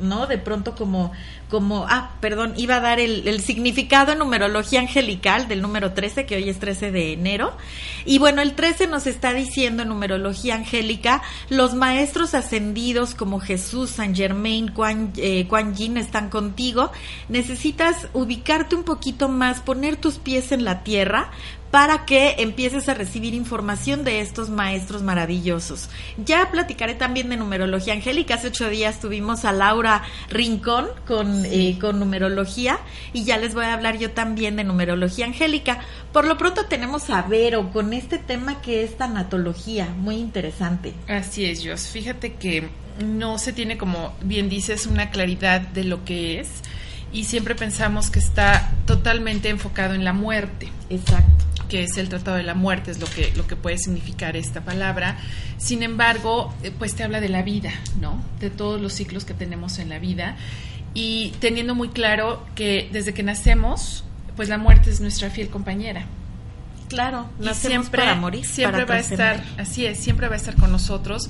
[0.00, 0.26] ¿no?
[0.26, 1.12] De pronto como,
[1.48, 6.36] como, ah, perdón, iba a dar el, significado en numerología angelical del número 13, que
[6.36, 7.52] hoy es 13 de enero.
[8.04, 13.90] Y bueno, el 13 nos está diciendo en numerología angélica, los maestros ascendidos como Jesús,
[13.90, 16.90] San Germain, Quan, eh, Yin están contigo.
[17.28, 21.30] Necesitas ubicarte un poquito más, poner tus pies en la tierra
[21.70, 25.88] para que empieces a recibir información de estos maestros maravillosos.
[26.24, 28.34] Ya platicaré también de numerología angélica.
[28.34, 32.78] Hace ocho días tuvimos a Laura Rincón con, eh, con numerología
[33.12, 35.80] y ya les voy a hablar yo también de numerología angélica.
[36.12, 40.94] Por lo pronto tenemos a Vero con este tema que es tanatología, muy interesante.
[41.08, 41.88] Así es, Jos.
[41.88, 42.68] Fíjate que
[43.04, 46.48] no se tiene, como bien dices, una claridad de lo que es
[47.12, 50.70] y siempre pensamos que está totalmente enfocado en la muerte.
[50.90, 54.36] Exacto que es el tratado de la muerte, es lo que, lo que puede significar
[54.36, 55.18] esta palabra.
[55.58, 58.22] Sin embargo, eh, pues te habla de la vida, ¿no?
[58.40, 60.36] De todos los ciclos que tenemos en la vida
[60.94, 64.04] y teniendo muy claro que desde que nacemos,
[64.34, 66.06] pues la muerte es nuestra fiel compañera.
[66.88, 70.54] Claro, y siempre, para morir, siempre va a estar, así es, siempre va a estar
[70.54, 71.28] con nosotros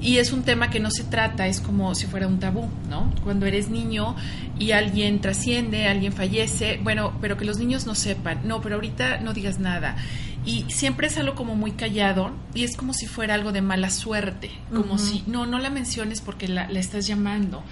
[0.00, 3.12] y es un tema que no se trata, es como si fuera un tabú, ¿no?
[3.24, 4.14] Cuando eres niño
[4.58, 9.18] y alguien trasciende, alguien fallece, bueno, pero que los niños no sepan, no, pero ahorita
[9.18, 9.96] no digas nada.
[10.44, 13.90] Y siempre es algo como muy callado y es como si fuera algo de mala
[13.90, 17.64] suerte, como si, no, no la menciones porque la, la estás llamando.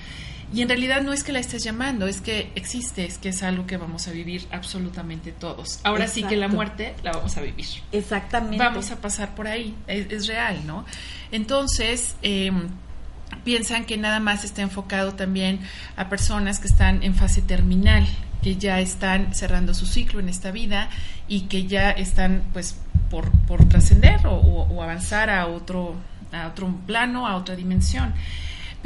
[0.53, 3.43] Y en realidad no es que la estés llamando, es que existe, es que es
[3.43, 5.81] algo que vamos a vivir absolutamente todos.
[5.83, 7.67] Ahora sí que la muerte la vamos a vivir.
[7.91, 8.59] Exactamente.
[8.59, 10.85] Vamos a pasar por ahí, es, real, ¿no?
[11.33, 12.69] Entonces, em,
[13.45, 15.61] piensan que nada más está enfocado también
[15.97, 18.07] a personas que están en fase terminal,
[18.41, 20.89] que ya están cerrando su ciclo en esta vida
[21.27, 22.77] y que ya están pues
[23.11, 25.97] por, por trascender o, o avanzar a otro,
[26.31, 28.15] a otro plano, a otra dimensión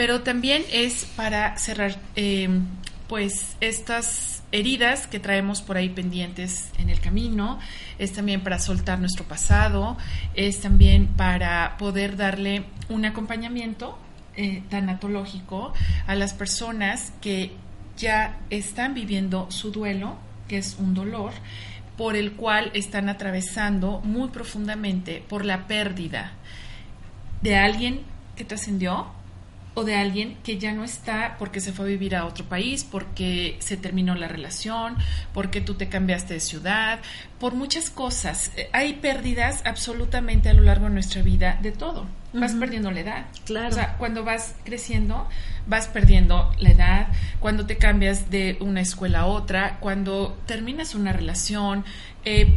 [0.01, 2.65] pero también es para cerrar em,
[3.07, 7.59] pues estas heridas que traemos por ahí pendientes en el camino,
[7.99, 9.99] es también para soltar nuestro pasado,
[10.35, 13.99] es también para poder darle un acompañamiento
[14.37, 15.75] eh, tanatológico
[16.07, 17.53] a las personas que
[17.99, 20.17] ya están viviendo su duelo,
[20.49, 21.33] que es un dolor,
[21.99, 26.33] por el cual están atravesando muy profundamente por la pérdida
[27.43, 28.01] de alguien
[28.35, 29.20] que trascendió,
[29.75, 32.85] o de alguien que ya no está porque se fue a vivir a otro país,
[32.85, 34.97] porque se terminó la relación,
[35.33, 37.01] porque tú te cambiaste de ciudad,
[37.39, 38.53] por muchas cosas.
[38.57, 42.07] Eh, hay pérdidas absolutamente a lo largo de nuestra vida de todo.
[42.33, 43.27] Vas perdiendo la edad.
[43.45, 43.69] Claro.
[43.69, 45.29] O sea, cuando vas creciendo,
[45.67, 47.09] vas perdiendo la edad,
[47.41, 51.85] cuando te cambias de una escuela a otra, cuando terminas una relación,
[52.25, 52.57] eh,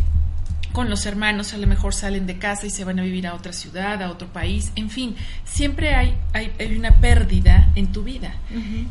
[0.73, 3.35] con los hermanos a lo mejor salen de casa y se van a vivir a
[3.35, 8.35] otra ciudad, a otro país, en fin, siempre hay, hay, una pérdida en tu vida.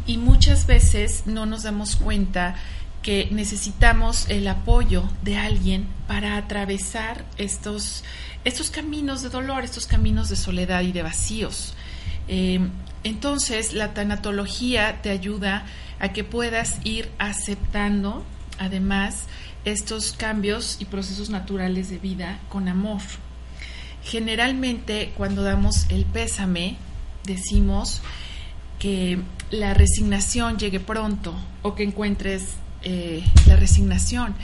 [0.07, 2.55] Y muchas veces no nos damos cuenta
[3.03, 8.05] que necesitamos el apoyo de alguien para atravesar estos,
[8.45, 11.75] estos caminos de dolor, estos caminos de soledad y de vacíos.
[12.29, 12.61] Eh,
[13.03, 15.67] entonces, la tanatología te ayuda
[15.99, 18.25] a que puedas ir aceptando,
[18.59, 19.25] además,
[19.65, 23.01] estos cambios y procesos naturales de vida con amor.
[24.05, 26.77] Generalmente cuando damos el pésame
[27.25, 28.03] decimos
[28.79, 29.21] que
[29.51, 34.35] la resignación llegue pronto o que encuentres eh, la resignación.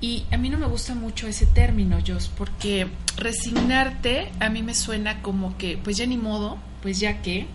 [0.00, 4.74] Y a mí no me gusta mucho ese término, Jos, porque resignarte a mí me
[4.74, 7.46] suena como que, pues ya ni modo, pues ya que,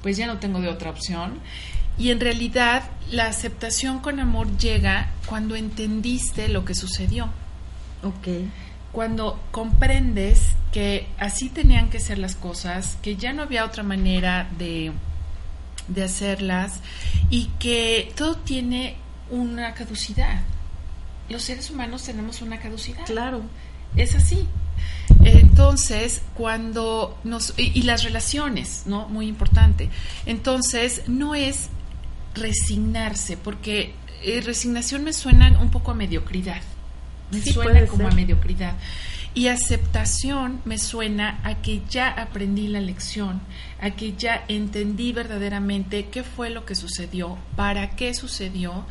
[0.00, 1.40] pues ya no tengo de otra opción.
[1.98, 7.26] Y en realidad la aceptación con amor llega cuando entendiste lo que sucedió.
[8.02, 8.28] Ok.
[8.92, 14.48] Cuando comprendes que así tenían que ser las cosas, que ya no había otra manera
[14.58, 14.92] de,
[15.88, 16.80] de hacerlas
[17.30, 18.96] y que todo tiene
[19.30, 20.42] una caducidad.
[21.28, 23.04] Los seres humanos tenemos una caducidad.
[23.06, 23.42] Claro.
[23.96, 24.46] Es así.
[25.24, 27.54] Entonces, cuando nos...
[27.56, 29.08] Y, y, las relaciones, ¿no?
[29.08, 29.90] Muy importante.
[30.26, 31.68] Entonces, no es
[32.34, 36.60] resignarse, porque eh, resignación me suena un poco a mediocridad,
[37.30, 38.76] me suena como a mediocridad.
[39.34, 43.40] Y aceptación me suena a que ya aprendí la lección,
[43.80, 48.84] a que ya entendí verdaderamente qué fue lo que sucedió, para qué sucedió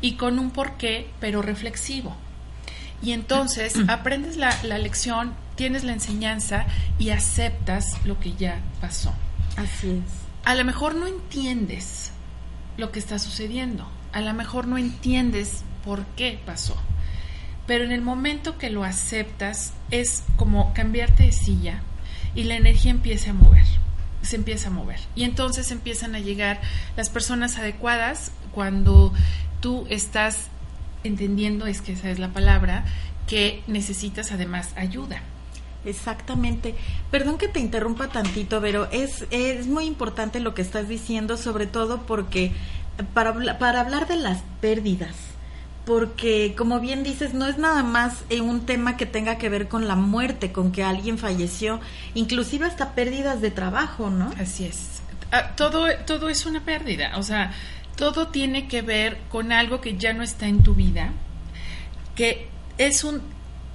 [0.00, 2.16] y con un porqué, pero reflexivo.
[3.02, 6.66] Y entonces aprendes la, la lección, tienes la enseñanza
[6.98, 9.14] y aceptas lo que ya pasó.
[9.56, 10.24] Así es.
[10.44, 12.13] A lo mejor no entiendes
[12.76, 16.76] lo que está sucediendo, a lo mejor no entiendes por qué pasó,
[17.66, 21.82] pero en el momento que lo aceptas es como cambiarte de silla
[22.34, 23.64] y la energía empieza a mover,
[24.22, 25.00] se empieza a mover.
[25.14, 26.60] Y entonces empiezan a llegar
[26.96, 29.12] las personas adecuadas cuando
[29.60, 30.48] tú estás
[31.04, 32.84] entendiendo, es que esa es la palabra,
[33.26, 35.22] que necesitas además ayuda.
[35.84, 36.74] Exactamente.
[37.10, 41.66] Perdón que te interrumpa tantito, pero es, es muy importante lo que estás diciendo, sobre
[41.66, 42.52] todo porque
[43.12, 45.14] para, para hablar de las pérdidas,
[45.84, 49.86] porque como bien dices, no es nada más un tema que tenga que ver con
[49.86, 51.80] la muerte, con que alguien falleció,
[52.14, 54.32] inclusive hasta pérdidas de trabajo, ¿no?
[54.40, 55.02] Así es.
[55.30, 57.52] Ah, todo, todo es una pérdida, o sea,
[57.96, 61.12] todo tiene que ver con algo que ya no está en tu vida,
[62.14, 62.48] que
[62.78, 63.20] es un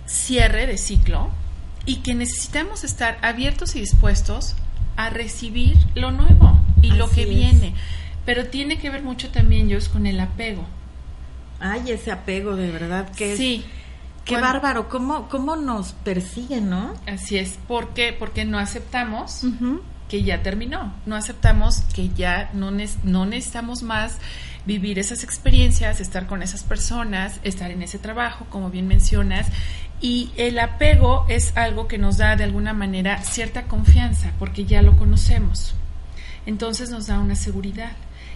[0.05, 1.29] cierre de ciclo
[1.85, 4.55] y que necesitamos estar abiertos y dispuestos
[4.95, 7.73] a recibir lo nuevo y lo que viene.
[8.25, 10.65] Pero tiene que ver mucho también, Jos, con el apego.
[11.59, 13.65] Ay, ese apego, de verdad, que sí.
[14.25, 16.93] Qué bárbaro, ¿Cómo, cómo nos persiguen, ¿no?
[17.07, 18.13] Así es, ¿por qué?
[18.13, 19.43] Porque no aceptamos
[20.07, 22.71] que ya terminó, no aceptamos que ya no,
[23.03, 24.17] no necesitamos más
[24.65, 29.47] vivir esas experiencias, estar con esas personas, estar en ese trabajo, como bien mencionas,
[30.01, 34.81] y el apego es algo que nos da de alguna manera cierta confianza, porque ya
[34.81, 35.75] lo conocemos.
[36.45, 37.91] Entonces nos da una seguridad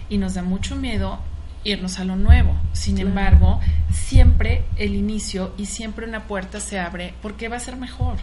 [0.08, 1.20] y nos da mucho miedo
[1.64, 2.54] irnos a lo nuevo.
[2.72, 7.76] Sin embargo, siempre el inicio y siempre una puerta se abre porque va a ser
[7.76, 8.16] mejor,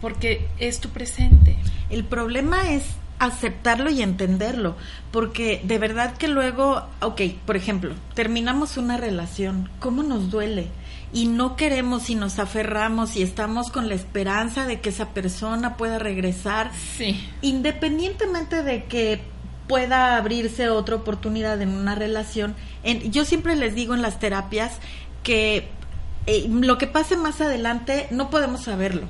[0.00, 1.56] porque es tu presente.
[1.88, 2.84] El problema es
[3.18, 4.76] aceptarlo y entenderlo,
[5.10, 10.68] porque de verdad que luego, ok, por ejemplo, terminamos una relación, ¿cómo nos duele?
[11.12, 15.76] Y no queremos y nos aferramos y estamos con la esperanza de que esa persona
[15.76, 17.18] pueda regresar, sí.
[17.40, 19.20] independientemente de que
[19.68, 22.56] pueda abrirse otra oportunidad en una relación.
[22.82, 24.78] En, yo siempre les digo en las terapias
[25.22, 25.68] que
[26.30, 29.08] eh, lo que pase más adelante no podemos saberlo.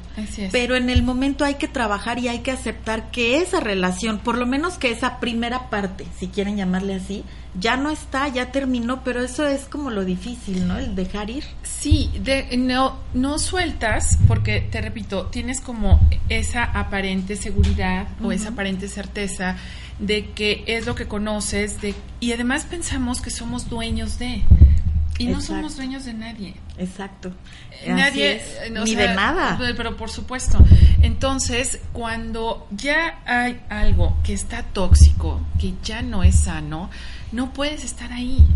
[0.52, 4.38] Pero en el momento hay que trabajar y hay que aceptar que esa relación, por
[4.38, 7.24] lo menos que esa primera parte, si quieren llamarle así,
[7.58, 10.78] ya no está, ya terminó, pero eso es como lo difícil, ¿no?
[10.78, 11.42] El dejar ir.
[11.64, 18.50] Sí, de, no, no sueltas porque, te repito, tienes como esa aparente seguridad o esa
[18.50, 19.56] aparente certeza
[19.98, 24.44] de que es lo que conoces de, y además pensamos que somos dueños de
[25.18, 26.54] y no somos dueños de nadie.
[26.78, 27.32] Exacto.
[27.86, 28.40] Nadie,
[28.84, 29.58] ni de nada.
[29.76, 30.58] Pero por supuesto.
[31.02, 36.90] Entonces, cuando ya hay algo que está tóxico, que ya no es sano,
[37.32, 38.46] no puedes estar ahí.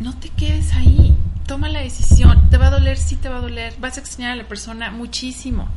[0.00, 1.16] No te quedes ahí.
[1.46, 2.48] Toma la decisión.
[2.50, 3.74] Te va a doler, sí te va a doler.
[3.80, 5.68] Vas a extrañar a la persona muchísimo.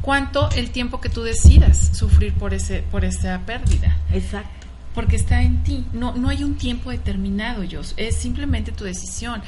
[0.00, 3.98] ¿Cuánto el tiempo que tú decidas sufrir por ese por esa pérdida?
[4.12, 4.66] Exacto.
[4.94, 5.84] Porque está en ti.
[5.92, 7.80] No, no hay un tiempo determinado, yo.
[7.96, 9.42] Es simplemente tu decisión.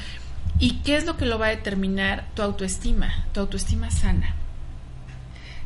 [0.59, 2.27] ¿Y qué es lo que lo va a determinar?
[2.35, 4.35] Tu autoestima, tu autoestima sana.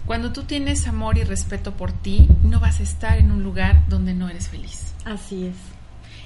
[0.05, 3.83] Cuando tú tienes amor y respeto por ti, no vas a estar en un lugar
[3.89, 4.93] donde no eres feliz.
[5.03, 5.55] Así es.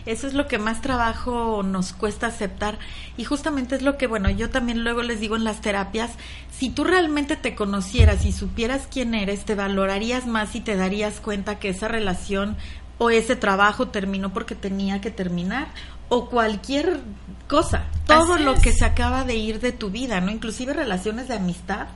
[0.06, 2.80] Eso es lo que más trabajo nos cuesta aceptar
[3.18, 6.12] y justamente es lo que, bueno, yo también luego les digo en las terapias,
[6.52, 11.20] si tú realmente te conocieras y supieras quién eres, te valorarías más y te darías
[11.20, 12.58] cuenta que esa relación
[12.98, 15.68] o ese trabajo terminó porque tenía que terminar
[16.14, 17.00] o cualquier
[17.48, 20.30] cosa, todo lo que se acaba de ir de tu vida, ¿no?
[20.30, 21.88] Inclusive relaciones de amistad,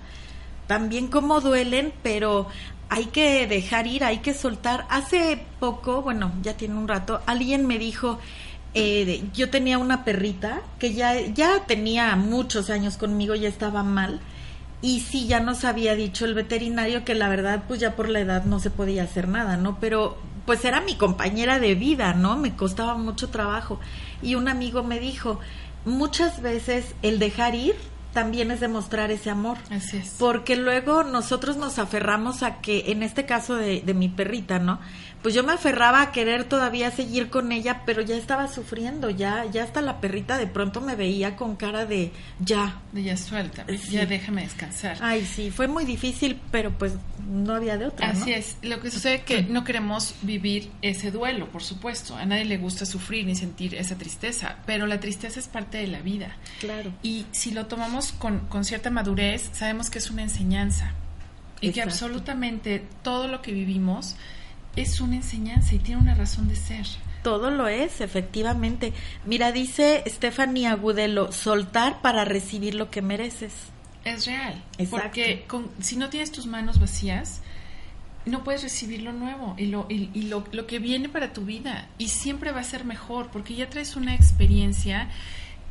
[0.67, 2.47] también como duelen, pero
[2.87, 4.85] hay que dejar ir, hay que soltar.
[4.89, 8.17] Hace poco, bueno, ya tiene un rato, alguien me dijo,
[8.73, 14.21] eh, yo tenía una perrita que ya, ya tenía muchos años conmigo, ya estaba mal.
[14.81, 18.21] Y sí, ya nos había dicho el veterinario que la verdad, pues ya por la
[18.21, 19.77] edad no se podía hacer nada, ¿no?
[19.81, 22.37] Pero pues era mi compañera de vida, ¿no?
[22.37, 23.79] Me costaba mucho trabajo.
[24.21, 25.39] Y un amigo me dijo,
[25.85, 27.75] muchas veces el dejar ir
[28.13, 29.57] también es demostrar ese amor.
[29.69, 30.15] Así es.
[30.17, 34.79] Porque luego nosotros nos aferramos a que, en este caso de, de mi perrita, ¿no?
[35.25, 39.43] Pues yo me aferraba a querer todavía seguir con ella, pero ya estaba sufriendo, ya,
[39.45, 42.79] ya hasta la perrita de pronto me veía con cara de ya.
[42.91, 44.99] De ya suelta, ya déjame descansar.
[45.01, 46.93] Ay, sí, fue muy difícil, pero pues
[47.27, 48.11] no había de otra.
[48.11, 52.25] Así es, lo que sucede es que no queremos vivir ese duelo, por supuesto, a
[52.27, 56.01] nadie le gusta sufrir ni sentir esa tristeza, pero la tristeza es parte de la
[56.01, 56.37] vida.
[56.59, 56.93] Claro.
[57.01, 60.93] Y si lo tomamos con, con cierta madurez, sabemos que es una enseñanza
[61.61, 64.15] y que absolutamente todo lo que vivimos
[64.75, 66.85] es una enseñanza y tiene una razón de ser.
[67.23, 68.93] Todo lo es, efectivamente.
[69.25, 73.53] Mira, dice Stephanie Agudelo, soltar para recibir lo que mereces.
[74.03, 74.63] Es real.
[74.91, 75.45] Porque
[75.79, 77.41] si no tienes tus manos vacías,
[78.25, 81.87] no puedes recibir lo nuevo y, lo, y, lo, lo, que viene para tu vida.
[81.97, 85.09] Y siempre va a ser mejor porque ya traes una experiencia.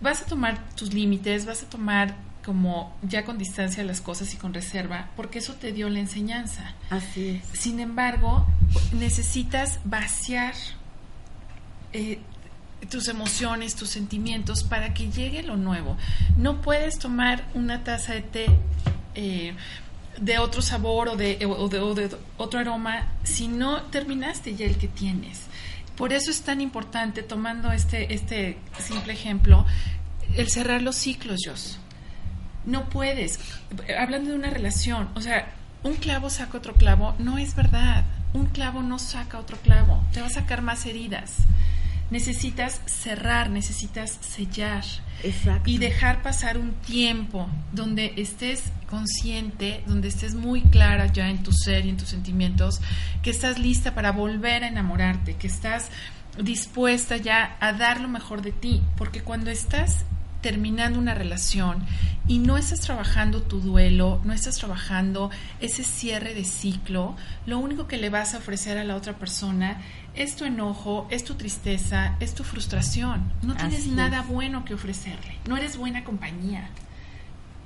[0.01, 4.37] Vas a tomar tus límites, vas a tomar como ya con distancia las cosas y
[4.37, 6.75] con reserva, porque eso te dio la enseñanza.
[6.91, 7.59] Así es.
[7.59, 8.47] Sin embargo,
[8.93, 10.55] necesitas vaciar
[11.93, 12.21] eh,
[12.91, 15.97] tus emociones, tus sentimientos para que llegue lo nuevo.
[16.37, 18.47] No puedes tomar una taza de té
[19.15, 19.55] eh,
[20.21, 24.89] de otro sabor o de, o de otro aroma si no terminaste ya el que
[24.89, 25.43] tienes.
[25.97, 29.65] Por eso es tan importante, tomando este, este simple ejemplo,
[30.37, 31.79] el cerrar los ciclos, Jos
[32.67, 33.39] no puedes.
[33.99, 35.53] Hablando de una relación, o sea,
[35.83, 38.05] un clavo saca otro clavo, no es verdad.
[38.33, 41.37] Un clavo no saca otro clavo, te va a sacar más heridas.
[42.11, 44.85] Necesitas cerrar, necesitas sellar
[45.23, 45.71] Exacto.
[45.71, 51.53] y dejar pasar un tiempo donde estés consciente, donde estés muy clara ya en tu
[51.53, 52.81] ser y en tus sentimientos,
[53.23, 55.91] que estás lista para volver a enamorarte, que estás
[56.39, 60.05] dispuesta ya a dar lo mejor de ti, porque cuando estás
[60.45, 61.87] terminando una relación
[62.29, 67.87] y no estás trabajando tu duelo, no estás trabajando ese cierre de ciclo, lo único
[67.87, 69.81] que le vas a ofrecer a la otra persona
[70.15, 73.33] es tu enojo, es tu tristeza, es tu frustración.
[73.41, 75.39] No tienes nada bueno que ofrecerle.
[75.49, 76.69] No eres buena compañía.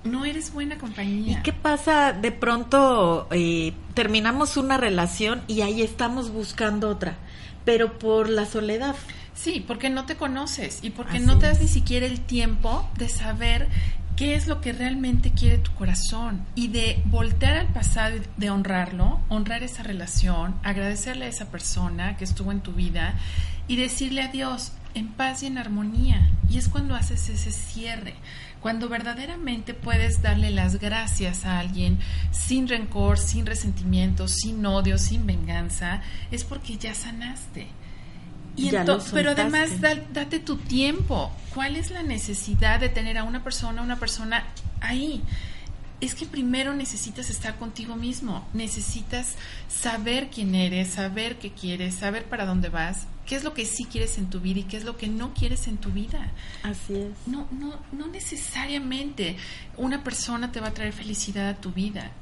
[0.05, 1.41] No eres buena compañía.
[1.41, 7.17] ¿Y qué pasa de pronto eh, terminamos una relación y ahí estamos buscando otra,
[7.65, 8.95] pero por la soledad?
[9.41, 13.09] Sí, porque no te conoces y porque no te das ni siquiera el tiempo de
[13.09, 13.69] saber
[14.17, 16.45] qué es lo que realmente quiere tu corazón.
[16.57, 22.17] Y de voltear al pasado y de honrarlo, honrar esa relación, agradecerle a esa persona
[22.17, 23.15] que estuvo en tu vida
[23.69, 26.33] y decirle adiós en paz y en armonía.
[26.51, 28.15] Y es cuando haces ese cierre,
[28.61, 32.01] cuando verdaderamente puedes darle las gracias a alguien
[32.33, 36.03] sin rencor, sin resentimiento, sin odio, sin venganza,
[36.33, 37.69] es porque ya sanaste
[39.13, 41.31] pero además date tu tiempo.
[41.55, 44.45] ¿Cuál es la necesidad de tener a una persona, una persona
[44.81, 45.23] ahí?
[46.01, 49.35] Es que primero necesitas estar contigo mismo, necesitas
[49.69, 53.85] saber quién eres, saber qué quieres, saber para dónde vas, qué es lo que sí
[53.85, 56.31] quieres en tu vida y qué es lo que no quieres en tu vida.
[56.63, 57.15] Así es.
[57.27, 59.37] No, no, no necesariamente
[59.77, 62.13] una persona te va a traer felicidad a tu vida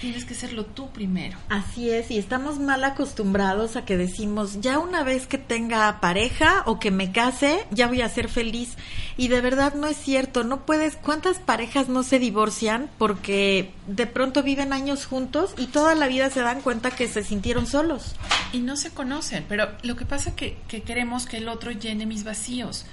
[0.00, 1.38] Tienes que serlo tú primero.
[1.48, 6.62] Así es, y estamos mal acostumbrados a que decimos, ya una vez que tenga pareja
[6.66, 8.76] o que me case, ya voy a ser feliz.
[9.16, 14.06] Y de verdad no es cierto, no puedes, ¿cuántas parejas no se divorcian porque de
[14.06, 18.14] pronto viven años juntos y toda la vida se dan cuenta que se sintieron solos?
[18.52, 21.70] Y no se conocen, pero lo que pasa es que, que queremos que el otro
[21.70, 22.86] llene mis vacíos.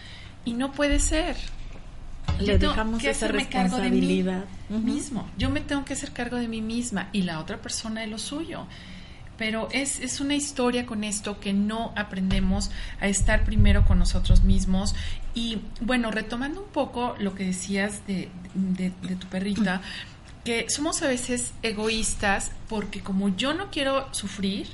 [0.45, 1.35] Y no puede ser
[2.39, 4.23] le dejamos esa de mí
[4.69, 5.27] mismo.
[5.37, 8.17] Yo me tengo que hacer cargo de mí misma y la otra persona de lo
[8.17, 8.65] suyo.
[9.37, 14.43] Pero es, es una historia con esto que no aprendemos a estar primero con nosotros
[14.43, 14.95] mismos.
[15.33, 19.81] Y bueno, retomando un poco lo que decías de, de, de tu perrita,
[20.43, 24.67] que somos a veces egoístas porque como yo no quiero sufrir,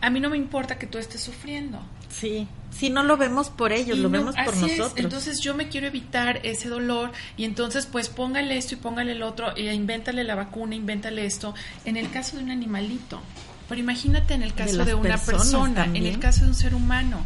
[0.00, 1.80] a mí no me importa que tú estés sufriendo.
[2.08, 4.92] Sí, si no lo vemos por ellos, lo vemos por nosotros.
[4.96, 9.22] Entonces yo me quiero evitar ese dolor y entonces pues póngale esto y póngale el
[9.22, 11.54] otro, e invéntale la vacuna, invéntale esto.
[11.84, 13.20] En el caso de un animalito,
[13.68, 17.24] pero imagínate en el caso de, una persona, en el caso de un ser humano,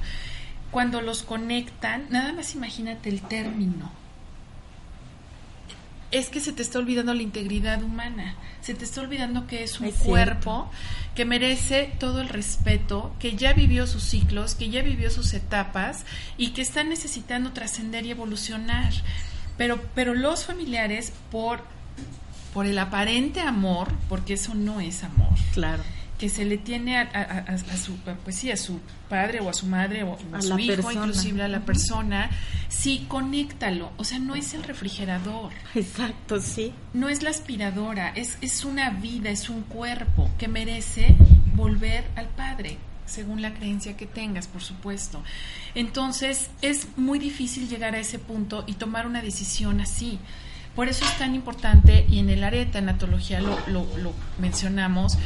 [0.70, 4.03] cuando los conectan, nada más imagínate el término
[6.10, 9.80] es que se te está olvidando la integridad humana, se te está olvidando que es
[9.80, 10.70] un cuerpo
[11.14, 16.04] que merece todo el respeto, que ya vivió sus ciclos, que ya vivió sus etapas
[16.36, 18.92] y que está necesitando trascender y evolucionar.
[19.56, 21.62] Pero, pero los familiares, por,
[22.52, 25.34] por el aparente amor, porque eso no es amor.
[25.52, 25.82] Claro
[26.18, 30.04] que se le tiene a, su pues sí a su padre o a su madre
[30.04, 32.30] o a, su hijo inclusive a la persona
[32.68, 33.92] sí conéctalo.
[33.96, 35.52] O sea no es el refrigerador.
[35.74, 36.72] Exacto sí.
[36.92, 41.14] No es la aspiradora es es una vida es un cuerpo que merece
[41.54, 45.22] volver al padre según la creencia que tengas, por supuesto.
[45.74, 50.18] Entonces, es muy difícil llegar a ese punto y tomar una decisión así.
[50.74, 55.18] Por eso es tan importante, y en el área de tanatología lo, lo, lo mencionamos,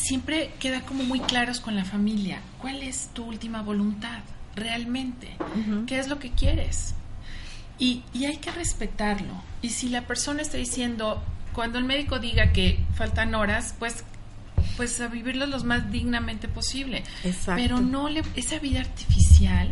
[0.00, 2.40] siempre queda como muy claros con la familia.
[2.60, 4.20] ¿Cuál es tu última voluntad
[4.56, 5.36] realmente?
[5.86, 6.94] ¿Qué es lo que quieres?
[7.78, 9.42] Y, y, hay que respetarlo.
[9.62, 11.22] Y si la persona está diciendo,
[11.54, 14.04] cuando el médico diga que faltan horas, pues
[14.76, 17.02] pues a vivirlo lo más dignamente posible.
[17.24, 17.60] Exacto.
[17.62, 19.68] Pero no le, esa vida artificial,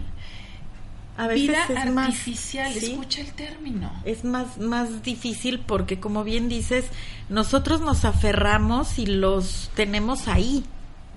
[1.18, 2.92] A veces vida es artificial, más, ¿sí?
[2.92, 3.92] escucha el término.
[4.04, 6.84] es más, más difícil porque, como bien dices,
[7.28, 10.64] nosotros nos aferramos y los tenemos ahí,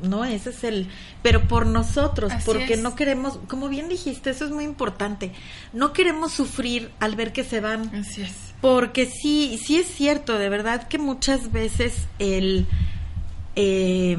[0.01, 0.25] ¿no?
[0.25, 0.87] Ese es el...
[1.21, 2.81] Pero por nosotros, Así porque es.
[2.81, 5.33] no queremos, como bien dijiste, eso es muy importante,
[5.71, 7.93] no queremos sufrir al ver que se van.
[7.93, 8.33] Así es.
[8.59, 12.65] Porque sí, sí es cierto, de verdad que muchas veces el,
[13.55, 14.17] eh,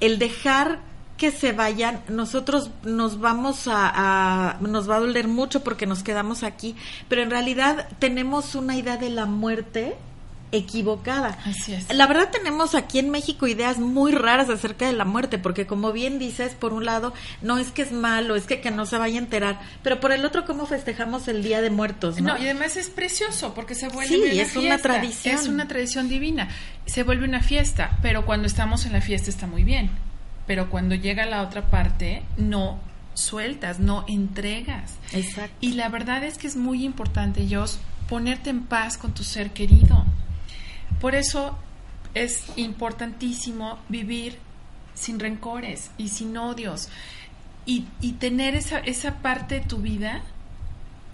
[0.00, 0.89] el dejar
[1.20, 6.02] que se vayan, nosotros nos vamos a, a- nos va a doler mucho porque nos
[6.02, 6.74] quedamos aquí,
[7.08, 9.94] pero en realidad tenemos una idea de la muerte
[10.52, 11.38] equivocada.
[11.44, 11.94] Así es.
[11.94, 15.92] La verdad tenemos aquí en México ideas muy raras acerca de la muerte, porque como
[15.92, 17.12] bien dices, por un lado,
[17.42, 20.10] no es que es malo, es que, que no se vaya a enterar, pero por
[20.12, 22.20] el otro, ¿cómo festejamos el Día de Muertos?
[22.20, 25.34] No, No, y además es precioso porque se vuelve Sí, una es una tradición.
[25.36, 26.48] Es una tradición divina.
[26.86, 29.90] Se vuelve una fiesta, pero cuando estamos en la fiesta está muy bien.
[30.50, 32.80] Pero cuando llega la otra parte, no
[33.14, 34.96] sueltas, no entregas.
[35.12, 35.54] Exacto.
[35.60, 37.78] Y la verdad es que es muy importante, Jos,
[38.08, 40.04] ponerte en paz con tu ser querido.
[41.00, 41.56] Por eso
[42.14, 44.40] es importantísimo vivir
[44.94, 46.88] sin rencores y sin odios
[47.64, 50.22] y, y tener esa, esa parte de tu vida,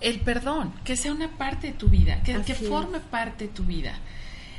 [0.01, 3.65] el perdón, que sea una parte de tu vida, que, que forme parte de tu
[3.65, 3.99] vida.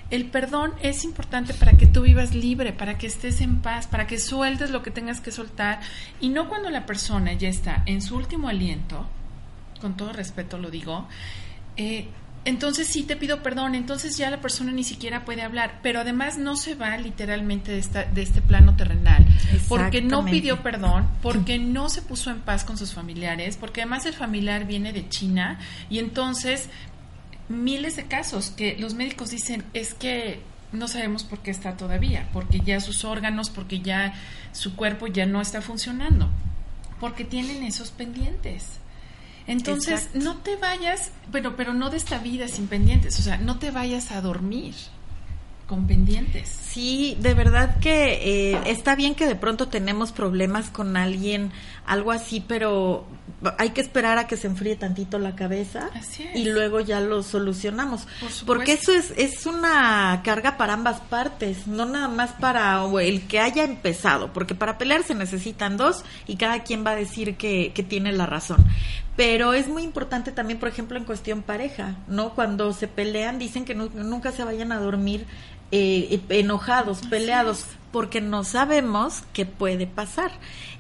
[0.10, 4.08] El perdón es importante para que tú vivas libre, para que estés en paz, para
[4.08, 5.82] que sueltes lo que tengas que soltar.
[6.22, 9.06] Y no cuando la persona ya está en su último aliento,
[9.82, 11.08] con todo respeto lo digo,
[11.76, 12.08] eh,
[12.48, 16.38] entonces sí te pido perdón, entonces ya la persona ni siquiera puede hablar, pero además
[16.38, 19.26] no se va literalmente de, esta, de este plano terrenal,
[19.68, 24.06] porque no pidió perdón, porque no se puso en paz con sus familiares, porque además
[24.06, 25.60] el familiar viene de China
[25.90, 26.70] y entonces
[27.50, 32.30] miles de casos que los médicos dicen es que no sabemos por qué está todavía,
[32.34, 34.14] porque ya sus órganos, porque ya
[34.52, 36.30] su cuerpo ya no está funcionando,
[37.00, 38.80] porque tienen esos pendientes.
[39.48, 40.20] Entonces, Exacto.
[40.20, 43.72] no te vayas, pero, pero no de esta vida sin pendientes, o sea, no te
[43.72, 44.76] vayas a dormir
[45.68, 46.50] con pendientes.
[46.50, 51.52] Sí, de verdad que eh, está bien que de pronto tenemos problemas con alguien,
[51.86, 53.06] algo así, pero
[53.60, 55.90] hay que esperar a que se enfríe tantito la cabeza
[56.34, 58.08] y luego ya lo solucionamos.
[58.20, 58.32] Por.
[58.46, 63.40] Porque eso es, es una carga para ambas partes, no nada más para el que
[63.40, 67.72] haya empezado, porque para pelear se necesitan dos y cada quien va a decir que,
[67.74, 68.66] que tiene la razón.
[69.16, 72.36] Pero es muy importante también, por ejemplo, en cuestión pareja, ¿no?
[72.36, 75.26] Cuando se pelean, dicen que nu- nunca se vayan a dormir
[75.72, 80.32] eh, enojados, peleados, porque no sabemos qué puede pasar.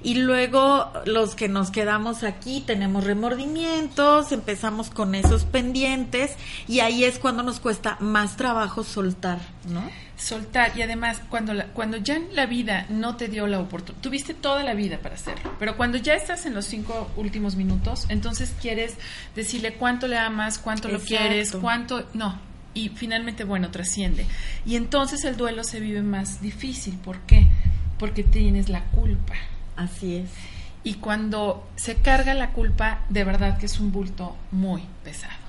[0.04, 6.36] Y luego los que nos quedamos aquí tenemos remordimientos, empezamos con esos pendientes
[6.67, 9.82] y ahí es cuando nos cuesta más trabajo soltar, ¿no?
[10.17, 14.34] soltar y además cuando la, cuando ya la vida no te dio la oportunidad tuviste
[14.34, 18.52] toda la vida para hacerlo pero cuando ya estás en los cinco últimos minutos entonces
[18.60, 18.95] quieres
[19.36, 22.39] decirle cuánto le amas cuánto lo quieres cuánto no
[22.77, 24.25] y finalmente bueno trasciende
[24.65, 27.47] y entonces el duelo se vive más difícil ¿por qué?
[27.97, 29.33] porque tienes la culpa
[29.75, 30.29] Así es.
[30.83, 35.47] y cuando se carga la culpa de verdad que es un bulto muy pesado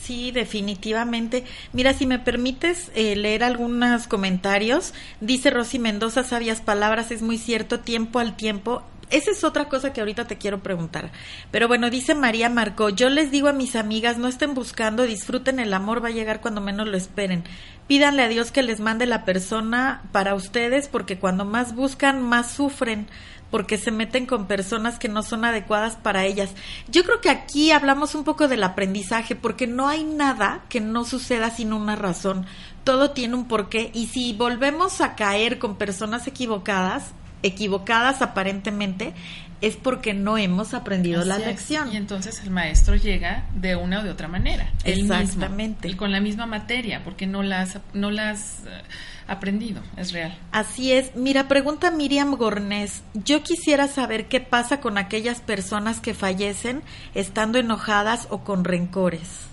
[0.00, 1.44] Sí, definitivamente.
[1.74, 7.36] Mira, si me permites eh, leer algunos comentarios, dice Rosy Mendoza, sabias palabras, es muy
[7.36, 8.82] cierto, tiempo al tiempo.
[9.10, 11.10] Esa es otra cosa que ahorita te quiero preguntar.
[11.50, 15.58] Pero bueno, dice María Marcó, yo les digo a mis amigas, no estén buscando, disfruten
[15.60, 17.44] el amor, va a llegar cuando menos lo esperen.
[17.86, 22.52] Pídanle a Dios que les mande la persona para ustedes, porque cuando más buscan, más
[22.52, 23.08] sufren
[23.50, 26.50] porque se meten con personas que no son adecuadas para ellas.
[26.88, 31.04] Yo creo que aquí hablamos un poco del aprendizaje, porque no hay nada que no
[31.04, 32.46] suceda sin una razón.
[32.84, 39.14] Todo tiene un porqué y si volvemos a caer con personas equivocadas, equivocadas aparentemente,
[39.60, 41.46] es porque no hemos aprendido la es.
[41.46, 41.92] lección.
[41.92, 44.70] Y entonces el maestro llega de una o de otra manera.
[44.84, 45.88] él mismo, Exactamente.
[45.88, 48.82] y con la misma materia, porque no la has, no la has eh,
[49.26, 50.36] aprendido, es real.
[50.52, 51.14] Así es.
[51.16, 53.02] Mira, pregunta Miriam Gornés.
[53.14, 56.82] Yo quisiera saber qué pasa con aquellas personas que fallecen
[57.14, 59.48] estando enojadas o con rencores.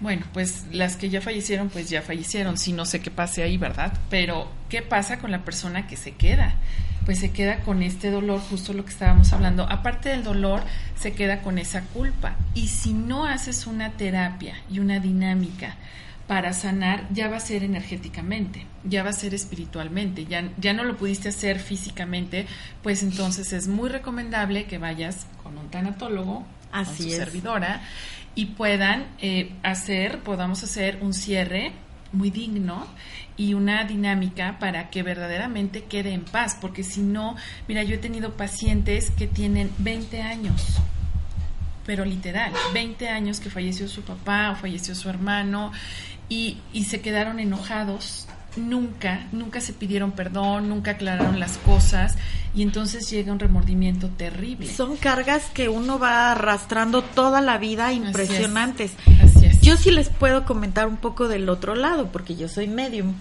[0.00, 2.56] Bueno, pues las que ya fallecieron, pues ya fallecieron.
[2.56, 3.92] Sí, no sé qué pase ahí, ¿verdad?
[4.10, 6.54] Pero, ¿qué pasa con la persona que se queda?
[7.04, 9.64] Pues se queda con este dolor, justo lo que estábamos hablando.
[9.64, 10.62] Aparte del dolor,
[10.96, 12.36] se queda con esa culpa.
[12.54, 15.76] Y si no haces una terapia y una dinámica
[16.28, 20.84] para sanar, ya va a ser energéticamente, ya va a ser espiritualmente, ya, ya no
[20.84, 22.46] lo pudiste hacer físicamente,
[22.82, 27.16] pues entonces es muy recomendable que vayas con un tanatólogo, con Así su es.
[27.16, 27.80] servidora,
[28.38, 31.72] y puedan eh, hacer, podamos hacer un cierre
[32.12, 32.86] muy digno
[33.36, 37.34] y una dinámica para que verdaderamente quede en paz, porque si no,
[37.66, 40.78] mira, yo he tenido pacientes que tienen 20 años,
[41.84, 45.72] pero literal, 20 años que falleció su papá o falleció su hermano
[46.28, 52.16] y, y se quedaron enojados nunca, nunca se pidieron perdón, nunca aclararon las cosas
[52.54, 54.72] y entonces llega un remordimiento terrible.
[54.72, 58.92] Son cargas que uno va arrastrando toda la vida impresionantes.
[59.22, 59.60] Así es.
[59.60, 63.14] Yo sí les puedo comentar un poco del otro lado porque yo soy medium.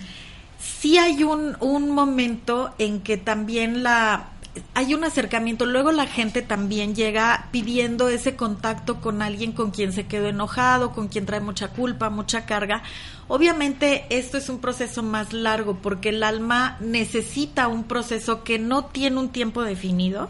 [0.59, 4.29] Sí hay un, un momento en que también la
[4.73, 9.93] hay un acercamiento, luego la gente también llega pidiendo ese contacto con alguien con quien
[9.93, 12.83] se quedó enojado, con quien trae mucha culpa, mucha carga,
[13.29, 18.85] Obviamente esto es un proceso más largo porque el alma necesita un proceso que no
[18.85, 20.29] tiene un tiempo definido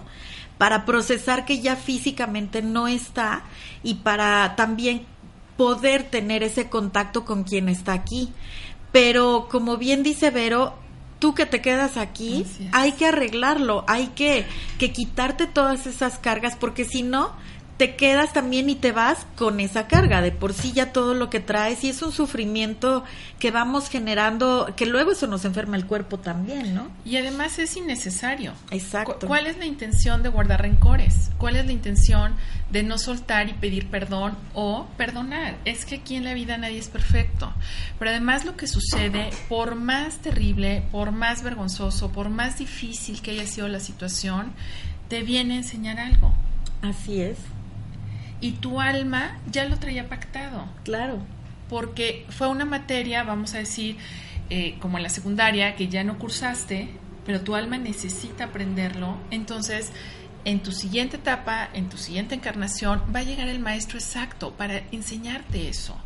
[0.58, 3.44] para procesar que ya físicamente no está
[3.84, 5.06] y para también
[5.58, 8.30] poder tener ese contacto con quien está aquí.
[8.92, 10.74] Pero como bien dice Vero,
[11.20, 14.46] tú que te quedas aquí, hay que arreglarlo, hay que,
[14.78, 17.32] que quitarte todas esas cargas porque si no,
[17.78, 21.30] te quedas también y te vas con esa carga de por sí ya todo lo
[21.30, 23.04] que traes y es un sufrimiento
[23.40, 26.90] que vamos generando que luego eso nos enferma el cuerpo también, ¿no?
[27.06, 28.54] Y además es innecesario.
[28.72, 29.28] Exacto.
[29.28, 31.30] ¿Cuál es la intención de guardar rencores?
[31.38, 32.34] ¿Cuál es la intención
[32.72, 35.58] de no soltar y pedir perdón o perdonar?
[35.66, 37.54] Es que aquí en la vida nadie es perfecto.
[38.00, 43.32] Pero además lo que sucede, por más terrible, por más vergonzoso, por más difícil que
[43.32, 44.54] haya sido la situación,
[45.10, 46.34] te viene a enseñar algo.
[46.82, 47.38] Así es
[48.42, 50.68] y tu alma ya lo traía pactado.
[50.84, 51.20] Claro.
[51.70, 53.98] Porque fue una materia, vamos a decir,
[54.50, 56.90] eh, como en la secundaria, que ya no cursaste,
[57.26, 59.18] pero tu alma necesita aprenderlo.
[59.32, 59.92] Entonces,
[60.46, 64.84] en tu siguiente etapa, en tu siguiente encarnación, va a llegar el maestro exacto para
[64.94, 65.98] enseñarte eso.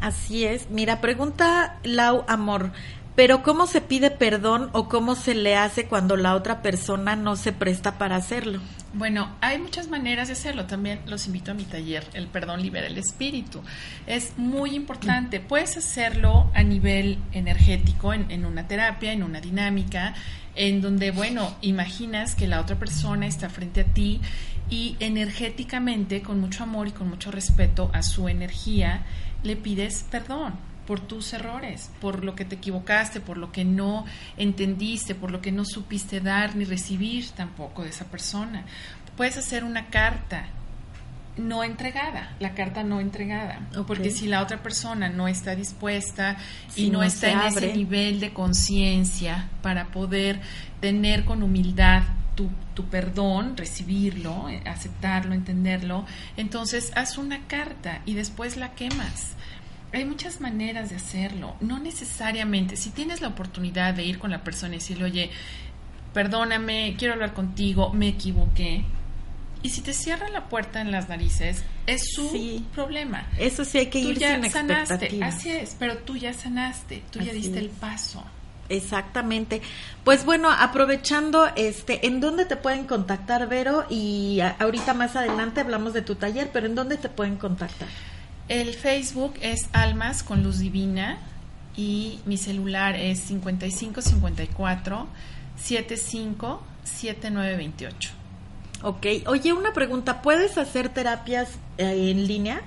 [0.00, 0.68] Así es.
[0.68, 2.72] Mira, pregunta Lau Amor,
[3.16, 7.34] pero ¿cómo se pide perdón o cómo se le hace cuando la otra persona no
[7.36, 8.60] se presta para hacerlo?
[8.92, 10.66] Bueno, hay muchas maneras de hacerlo.
[10.66, 13.62] También los invito a mi taller, El perdón libera el espíritu.
[14.06, 15.40] Es muy importante.
[15.40, 20.14] Puedes hacerlo a nivel energético, en, en una terapia, en una dinámica,
[20.54, 24.20] en donde, bueno, imaginas que la otra persona está frente a ti
[24.68, 29.06] y energéticamente, con mucho amor y con mucho respeto a su energía,
[29.42, 34.04] le pides perdón por tus errores, por lo que te equivocaste, por lo que no
[34.36, 38.64] entendiste, por lo que no supiste dar ni recibir tampoco de esa persona.
[39.16, 40.46] Puedes hacer una carta
[41.36, 46.36] no entregada, la carta no entregada, porque si la otra persona no está dispuesta
[46.74, 50.40] y no, está en ese nivel de conciencia para poder
[50.80, 56.04] tener con humildad tu, tu, perdón, recibirlo, eh, aceptarlo, entenderlo,
[56.36, 59.36] entonces haz una carta y después la quemas
[59.92, 61.56] hay muchas maneras de hacerlo.
[61.60, 65.30] No necesariamente, si tienes la oportunidad de ir con la persona y decirle, oye,
[66.12, 68.84] perdóname, quiero hablar contigo, me equivoqué.
[69.62, 73.26] Y si te cierran la puerta en las narices, es su problema.
[73.38, 77.02] Eso sí hay que tú ir ya sin sanaste, así es, pero tú ya sanaste,
[77.10, 78.24] tú ya diste el paso.
[78.68, 79.62] Exactamente.
[80.04, 83.86] Pues bueno, aprovechando este, ¿en dónde te pueden contactar, Vero?
[83.88, 87.88] Y ahorita más adelante hablamos de tu taller, pero ¿en dónde te pueden contactar?
[88.48, 91.18] El Facebook es Almas con Luz Divina
[91.76, 95.08] y mi celular es 5554
[95.56, 98.10] 75 7928.
[98.82, 102.62] Ok, oye, una pregunta, ¿puedes hacer terapias eh, en línea?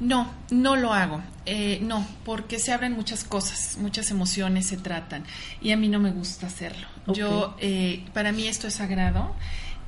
[0.00, 1.22] No, no lo hago.
[1.46, 5.24] Eh, no, porque se abren muchas cosas, muchas emociones se tratan
[5.62, 6.86] y a mí no me gusta hacerlo.
[7.06, 9.34] Yo, eh, para mí esto es sagrado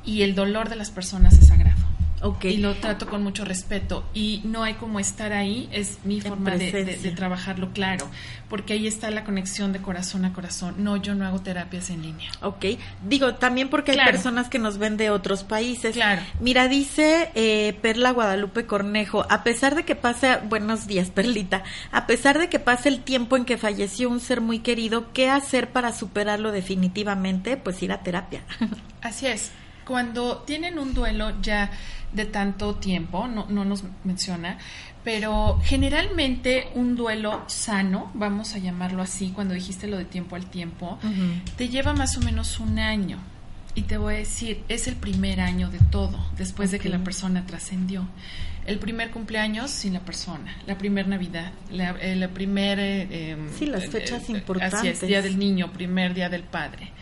[0.05, 1.68] y el dolor de las personas es sagrado.
[2.21, 2.55] Okay.
[2.55, 4.05] Y lo trato con mucho respeto.
[4.15, 8.09] Y no hay como estar ahí, es mi forma de, trabajarlo claro,
[8.49, 10.75] porque ahí está la conexión de corazón a corazón.
[10.79, 12.31] No, yo no hago terapias en línea.
[12.43, 12.65] Ok,
[13.07, 15.95] digo, también porque hay personas que nos ven de otros países.
[15.95, 16.23] Claro.
[16.41, 22.07] Mira, dice eh, Perla Guadalupe Cornejo, a pesar de que pase, buenos días, Perlita, a
[22.07, 25.71] pesar de que pase el tiempo en que falleció un ser muy querido, ¿qué hacer
[25.71, 27.57] para superarlo definitivamente?
[27.57, 28.43] Pues ir a terapia.
[29.03, 29.51] Así es.
[29.89, 31.71] Cuando tienen un duelo ya
[32.13, 34.59] de tanto tiempo, no, no nos menciona,
[35.03, 40.45] pero generalmente un duelo sano, vamos a llamarlo así, cuando dijiste lo de tiempo al
[40.45, 40.99] tiempo,
[41.57, 43.19] te lleva más o menos un año.
[43.75, 46.99] Y te voy a decir, es el primer año de todo, después de que la
[46.99, 48.07] persona trascendió.
[48.67, 52.83] El primer cumpleaños sin la persona, la primera Navidad, la, eh, primera...
[52.85, 54.79] Eh, sí, las fechas importantes.
[54.79, 56.93] Así es, Día del Niño, primer Día del Padre.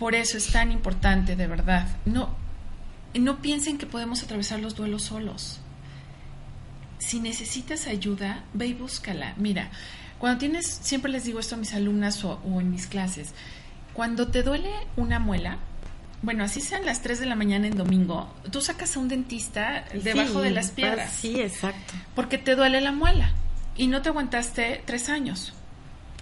[0.00, 1.86] Por eso es tan importante, de verdad.
[2.06, 2.34] No,
[3.12, 5.60] no piensen que podemos atravesar los duelos solos.
[6.96, 9.34] Si necesitas ayuda, ve y búscala.
[9.36, 9.70] Mira,
[10.18, 13.34] Cuando tienes, siempre les digo esto a mis alumnas o, en mis clases,
[13.92, 15.58] cuando te duele una muela,
[16.22, 19.84] bueno, así sean las 3 de la mañana en domingo, tú sacas a un dentista
[19.92, 21.12] debajo de las pues, piedras.
[21.12, 21.94] sí, exacto.
[22.14, 23.32] Porque te duele la muela
[23.76, 25.52] y no te aguantaste tres años.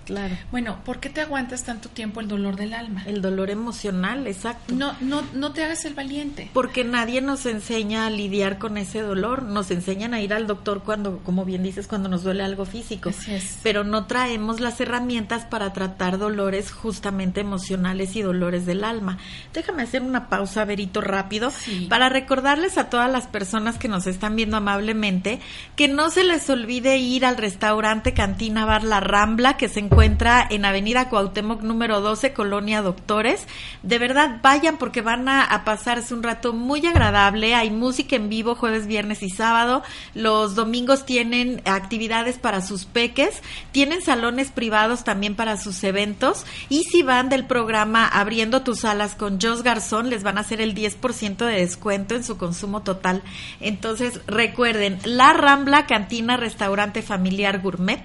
[0.09, 0.39] Claro.
[0.51, 3.03] Bueno, ¿por qué te aguantas tanto tiempo el dolor del alma?
[3.05, 4.75] El dolor emocional, exacto.
[4.75, 6.49] No, no, no te hagas el valiente.
[6.55, 9.43] Porque nadie nos enseña a lidiar con ese dolor.
[9.43, 13.11] Nos enseñan a ir al doctor cuando, como bien dices, cuando nos duele algo físico.
[13.11, 13.59] Así es.
[13.63, 19.19] Pero no traemos las herramientas para tratar dolores justamente emocionales y dolores del alma.
[19.53, 21.53] Déjame hacer una pausa, Verito, rápido,
[21.91, 25.41] para recordarles a todas las personas que nos están viendo amablemente
[25.77, 29.98] que no se les olvide ir al restaurante Cantina Bar La Rambla que se encuentra
[29.99, 33.49] encuentra en Avenida Cuauhtémoc número 12, Colonia Doctores.
[33.83, 37.57] De verdad, vayan porque van a, pasarse un rato muy agradable.
[37.57, 39.83] Hay música en vivo jueves, viernes y sábado.
[40.15, 43.43] Los domingos tienen actividades para sus peques.
[43.73, 46.47] Tienen salones privados también para sus eventos.
[46.69, 50.61] Y si van del programa Abriendo tus alas con Jos Garzón, les van a hacer
[50.61, 53.25] el 10% de descuento en su consumo total.
[53.61, 58.01] Entonces, recuerden, La Rambla, cantina, restaurante familiar gourmet.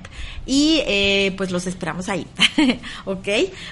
[0.47, 2.25] Y eh, pues los esperamos ahí.
[3.05, 3.27] ok,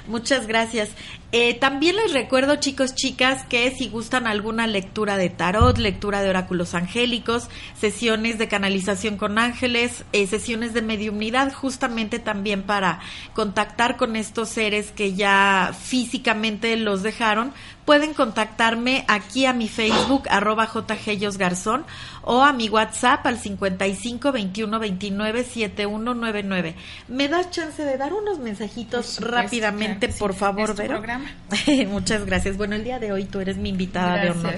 [0.08, 0.90] muchas gracias.
[1.34, 6.30] Eh, también les recuerdo, chicos, chicas, que si gustan alguna lectura de tarot, lectura de
[6.30, 7.48] oráculos angélicos,
[7.80, 13.00] sesiones de canalización con ángeles, eh, sesiones de mediumnidad, justamente también para
[13.34, 17.54] contactar con estos seres que ya físicamente los dejaron,
[17.86, 20.70] pueden contactarme aquí a mi Facebook, arroba
[21.38, 21.86] Garzón,
[22.24, 26.76] o a mi WhatsApp al 55 21 29 7199.
[27.08, 31.02] ¿Me das chance de dar unos mensajitos rápidamente, por favor, Vero?
[31.90, 32.58] Muchas gracias.
[32.58, 34.56] Bueno, el día de hoy tú eres mi invitada de honor.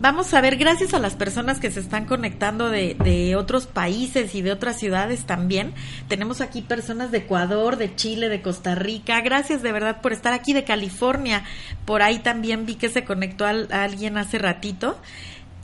[0.00, 4.32] Vamos a ver, gracias a las personas que se están conectando de, de, otros países
[4.36, 5.74] y de otras ciudades también.
[6.06, 9.20] Tenemos aquí personas de Ecuador, de Chile, de Costa Rica.
[9.22, 11.42] Gracias de verdad por estar aquí de California.
[11.84, 14.96] Por ahí también vi que se conectó a, alguien hace ratito.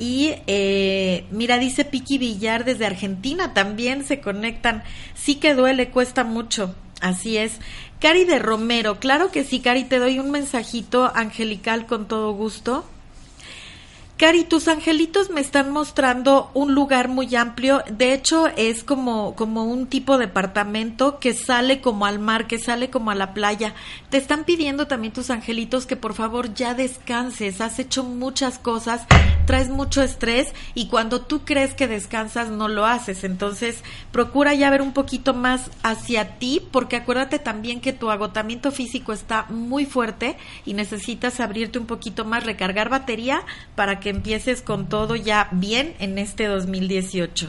[0.01, 4.83] Y eh, mira, dice Piki Villar desde Argentina, también se conectan.
[5.15, 6.75] Sí que duele, cuesta mucho.
[7.01, 7.61] Así es.
[8.05, 12.85] Cari de Romero, claro que sí, Cari, te doy un mensajito angelical con todo gusto.
[14.17, 17.83] Cari, tus angelitos me están mostrando un lugar muy amplio.
[17.91, 22.61] De hecho, es como, como un tipo de departamento que sale como al mar, que
[22.61, 23.75] sale como a la playa.
[24.11, 27.61] Te están pidiendo también tus angelitos que por favor ya descanses.
[27.61, 29.05] Has hecho muchas cosas,
[29.47, 33.25] traes mucho estrés y cuando tú crees que descansas no lo haces.
[33.25, 38.71] Entonces, procura ya ver un poquito más hacia ti, porque acuérdate también que tu agotamiento
[38.71, 43.43] físico está muy fuerte y necesitas abrirte un poquito más, recargar batería
[43.75, 47.49] para que que empieces con todo ya bien en este 2018.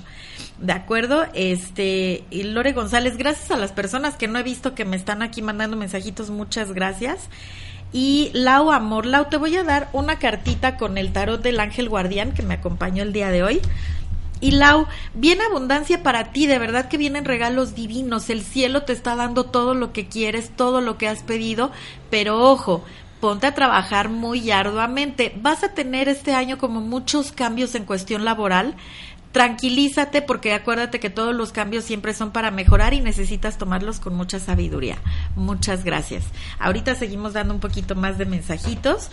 [0.59, 1.25] ¿De acuerdo?
[1.33, 5.21] Este, y Lore González, gracias a las personas que no he visto que me están
[5.21, 7.27] aquí mandando mensajitos, muchas gracias.
[7.91, 11.89] Y Lau Amor, Lau, te voy a dar una cartita con el tarot del ángel
[11.89, 13.61] guardián que me acompañó el día de hoy.
[14.39, 18.93] Y Lau, viene abundancia para ti, de verdad que vienen regalos divinos, el cielo te
[18.93, 21.71] está dando todo lo que quieres, todo lo que has pedido,
[22.09, 22.85] pero ojo,
[23.19, 25.33] ponte a trabajar muy arduamente.
[25.41, 28.75] Vas a tener este año como muchos cambios en cuestión laboral.
[29.31, 34.15] Tranquilízate porque acuérdate que todos los cambios siempre son para mejorar y necesitas tomarlos con
[34.15, 34.97] mucha sabiduría.
[35.35, 36.23] Muchas gracias.
[36.57, 39.11] Ahorita seguimos dando un poquito más de mensajitos.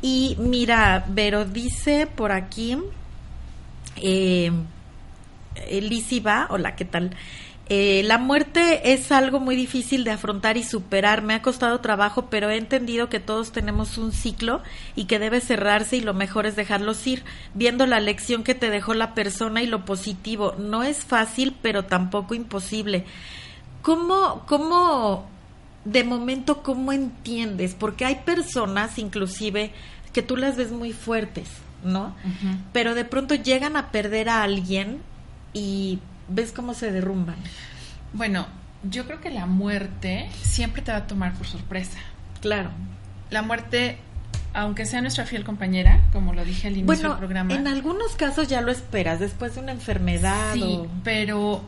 [0.00, 2.78] Y mira, Vero dice por aquí,
[3.96, 4.52] eh,
[6.24, 7.16] va, hola, ¿qué tal?
[7.70, 11.22] Eh, la muerte es algo muy difícil de afrontar y superar.
[11.22, 14.62] Me ha costado trabajo, pero he entendido que todos tenemos un ciclo
[14.94, 17.24] y que debe cerrarse y lo mejor es dejarlos ir,
[17.54, 20.54] viendo la lección que te dejó la persona y lo positivo.
[20.58, 23.06] No es fácil, pero tampoco imposible.
[23.80, 25.26] ¿Cómo, cómo,
[25.86, 27.74] de momento, cómo entiendes?
[27.74, 29.72] Porque hay personas, inclusive,
[30.12, 31.48] que tú las ves muy fuertes,
[31.82, 32.14] ¿no?
[32.72, 35.00] Pero de pronto llegan a perder a alguien
[35.54, 35.98] y
[36.28, 37.36] ves cómo se derrumban.
[38.12, 38.46] Bueno,
[38.90, 41.98] yo creo que la muerte siempre te va a tomar por sorpresa.
[42.40, 42.70] Claro.
[43.30, 43.98] La muerte,
[44.52, 47.54] aunque sea nuestra fiel compañera, como lo dije al inicio del programa.
[47.54, 50.54] En algunos casos ya lo esperas, después de una enfermedad.
[50.54, 51.64] Sí, pero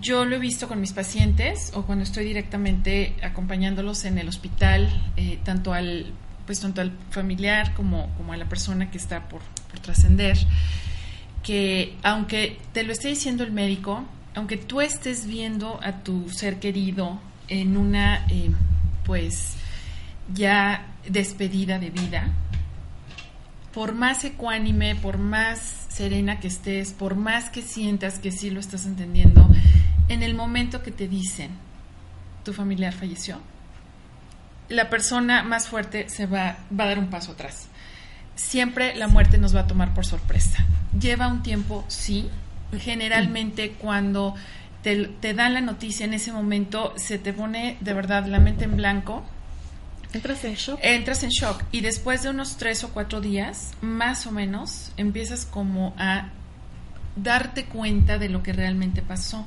[0.00, 4.88] yo lo he visto con mis pacientes o cuando estoy directamente acompañándolos en el hospital,
[5.16, 6.12] eh, tanto al
[6.46, 10.38] pues tanto al familiar como, como a la persona que está por, por trascender
[11.46, 14.04] que aunque te lo esté diciendo el médico,
[14.34, 18.50] aunque tú estés viendo a tu ser querido en una, eh,
[19.04, 19.54] pues,
[20.34, 22.32] ya despedida de vida,
[23.72, 28.58] por más ecuánime, por más serena que estés, por más que sientas que sí lo
[28.58, 29.48] estás entendiendo,
[30.08, 31.50] en el momento que te dicen,
[32.44, 33.38] tu familiar falleció,
[34.68, 37.68] la persona más fuerte se va, va a dar un paso atrás.
[38.36, 40.64] Siempre la muerte nos va a tomar por sorpresa.
[40.98, 42.28] Lleva un tiempo, sí.
[42.78, 44.34] Generalmente cuando
[44.82, 48.64] te, te dan la noticia en ese momento se te pone de verdad la mente
[48.64, 49.24] en blanco.
[50.12, 50.78] Entras en shock.
[50.82, 55.44] Entras en shock y después de unos tres o cuatro días, más o menos, empiezas
[55.44, 56.30] como a
[57.16, 59.46] darte cuenta de lo que realmente pasó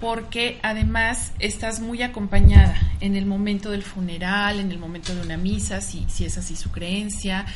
[0.00, 5.36] porque además estás muy acompañada en el momento del funeral, en el momento de una
[5.36, 7.46] misa, si, si es así su creencia.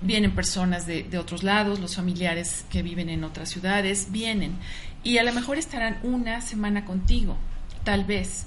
[0.00, 4.56] Vienen personas de, de, otros lados, los familiares que viven en otras ciudades, vienen.
[5.02, 7.36] Y a lo mejor estarán una semana contigo,
[7.84, 8.46] tal vez.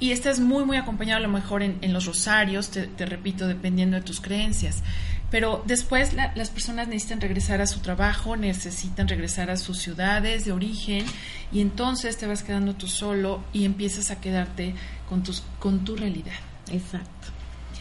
[0.00, 3.46] Y estás muy, muy acompañado a lo mejor en, en los rosarios, te, te, repito,
[3.46, 4.82] dependiendo de tus creencias.
[5.30, 10.44] Pero después la, las personas necesitan regresar a su trabajo, necesitan regresar a sus ciudades
[10.44, 11.04] de origen
[11.50, 14.74] y entonces te vas quedando tú solo y empiezas a quedarte
[15.08, 16.34] con, tus, con tu realidad.
[16.70, 17.28] Exacto.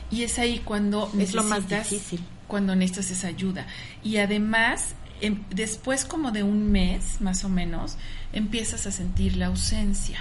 [0.10, 2.22] Y es ahí cuando es lo más difícil.
[2.54, 3.66] Cuando necesitas esa ayuda.
[4.04, 7.98] Y además, em, después como de un mes, más o menos,
[8.32, 10.20] empiezas a sentir la ausencia.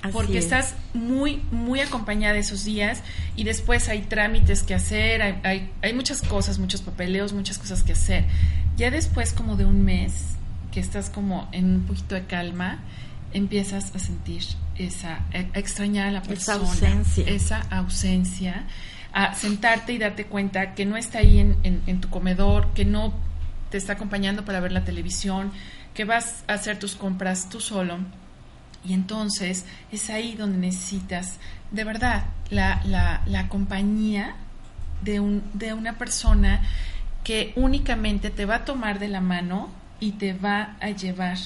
[0.00, 0.44] Así porque es.
[0.44, 3.02] estás muy, muy acompañada esos días
[3.36, 7.82] y después hay trámites que hacer, hay, hay, hay, muchas cosas, muchos papeleos, muchas cosas
[7.82, 8.24] que hacer.
[8.78, 10.36] Ya después como de un mes,
[10.72, 12.78] que estás como en un poquito de calma,
[13.34, 14.42] empiezas a sentir
[14.78, 17.24] esa, a extrañar a la persona, esa ausencia.
[17.26, 18.64] Esa ausencia,
[19.12, 23.14] a sentarte y darte cuenta que no está ahí en, en, tu comedor, que no
[23.70, 25.52] te está acompañando para ver la televisión,
[25.94, 27.98] que vas a hacer tus compras tú solo.
[28.84, 31.38] Y entonces es ahí donde necesitas
[31.70, 34.36] de verdad la, la, la compañía
[35.02, 36.62] de, un, de una persona
[37.24, 41.36] que únicamente te va a tomar de la mano y te va a llevar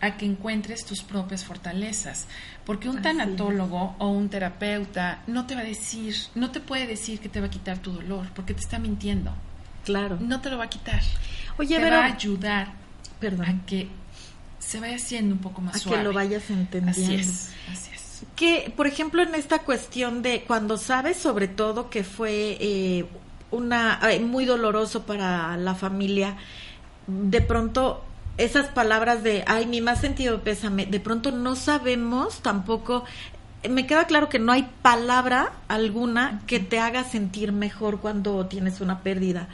[0.00, 2.26] a que encuentres tus propias fortalezas.
[2.64, 7.20] Porque un tanatólogo o un terapeuta no te va a decir, no te puede decir
[7.20, 9.32] que te va a quitar tu dolor, porque te está mintiendo.
[9.84, 10.18] Claro.
[10.20, 11.00] No te lo va a quitar.
[11.58, 12.72] Oye, te pero, va a ayudar
[13.20, 13.46] perdón.
[13.46, 13.88] a que
[14.58, 15.98] se vaya haciendo un poco más a suave.
[15.98, 16.90] que lo vayas entendiendo.
[16.90, 18.22] Así es, así es.
[18.34, 23.06] Que, por ejemplo, en esta cuestión de cuando sabes sobre todo que fue eh,
[23.50, 26.36] una eh, muy doloroso para la familia,
[27.06, 28.05] de pronto
[28.38, 33.04] esas palabras de, ay, mi más sentido pésame, de pronto no sabemos tampoco
[33.68, 38.80] me queda claro que no hay palabra alguna que te haga sentir mejor cuando tienes
[38.80, 39.48] una pérdida.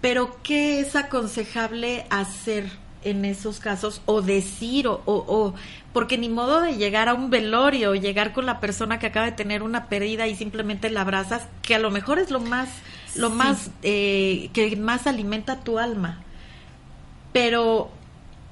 [0.00, 2.70] Pero, ¿qué es aconsejable hacer
[3.02, 5.54] en esos casos o decir o, o, o,
[5.92, 9.32] porque ni modo de llegar a un velorio, llegar con la persona que acaba de
[9.32, 12.68] tener una pérdida y simplemente la abrazas, que a lo mejor es lo más,
[13.14, 13.34] lo Sí.
[13.36, 16.20] más, eh, que más alimenta tu alma.
[17.32, 17.90] Pero,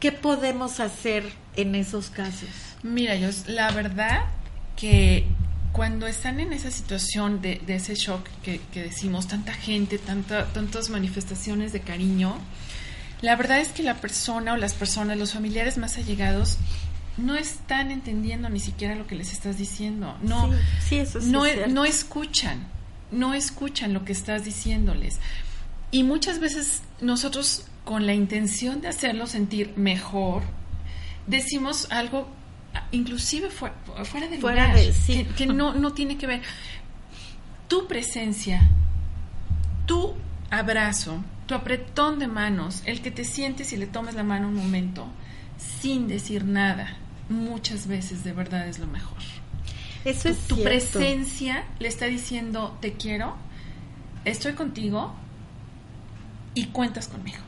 [0.00, 1.24] ¿qué podemos hacer
[1.56, 2.48] en esos casos?
[2.82, 4.26] Mira, yo la verdad
[4.76, 5.26] que
[5.72, 10.46] cuando están en esa situación de, de ese shock que, que, decimos, tanta gente, tanta,
[10.46, 12.36] tantas manifestaciones de cariño,
[13.20, 16.58] la verdad es que la persona o las personas, los familiares más allegados,
[17.16, 20.16] no están entendiendo ni siquiera lo que les estás diciendo.
[20.22, 20.58] No, sí,
[20.88, 21.74] sí, eso sí no, es cierto.
[21.74, 22.66] no escuchan,
[23.10, 25.18] no escuchan lo que estás diciéndoles.
[25.90, 30.42] Y muchas veces nosotros, con la intención de hacerlo sentir mejor,
[31.26, 32.28] decimos algo
[32.90, 35.24] inclusive fuera, fuera de fuera lugar, de, sí.
[35.24, 36.42] que, que no, no tiene que ver.
[37.66, 38.60] Tu presencia,
[39.86, 40.14] tu
[40.50, 44.56] abrazo, tu apretón de manos, el que te sientes y le tomes la mano un
[44.56, 45.06] momento
[45.80, 46.94] sin decir nada,
[47.30, 49.16] muchas veces de verdad es lo mejor.
[50.04, 50.98] Eso es tu, tu cierto.
[50.98, 53.34] presencia le está diciendo te quiero,
[54.26, 55.14] estoy contigo
[56.52, 57.47] y cuentas conmigo.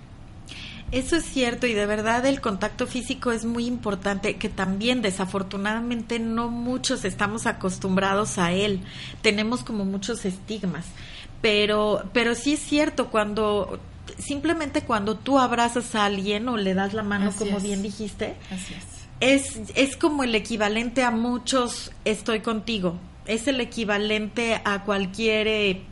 [0.92, 6.18] Eso es cierto y de verdad el contacto físico es muy importante, que también desafortunadamente
[6.18, 8.80] no muchos estamos acostumbrados a él.
[9.22, 10.84] Tenemos como muchos estigmas.
[11.42, 13.78] Pero, pero sí es cierto, cuando
[14.18, 17.62] simplemente cuando tú abrazas a alguien o le das la mano, Así como es.
[17.62, 19.60] bien dijiste, Así es.
[19.60, 22.98] es, es como el equivalente a muchos estoy contigo.
[23.26, 25.82] Es el equivalente a cualquier eh,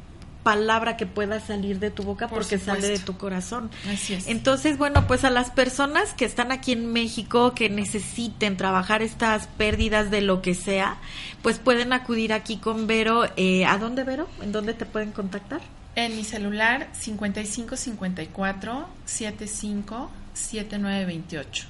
[0.43, 2.83] palabra que pueda salir de tu boca Por porque supuesto.
[2.83, 3.71] sale de tu corazón.
[3.93, 4.27] Así es.
[4.29, 9.47] Entonces, bueno, pues a las personas que están aquí en México, que necesiten trabajar estas
[9.47, 10.97] pérdidas de lo que sea,
[11.43, 13.25] pues pueden acudir aquí con Vero.
[13.37, 14.29] Eh, ¿A dónde, Vero?
[14.41, 15.61] ¿En dónde te pueden contactar?
[15.97, 21.67] En mi celular 5554 75 7928.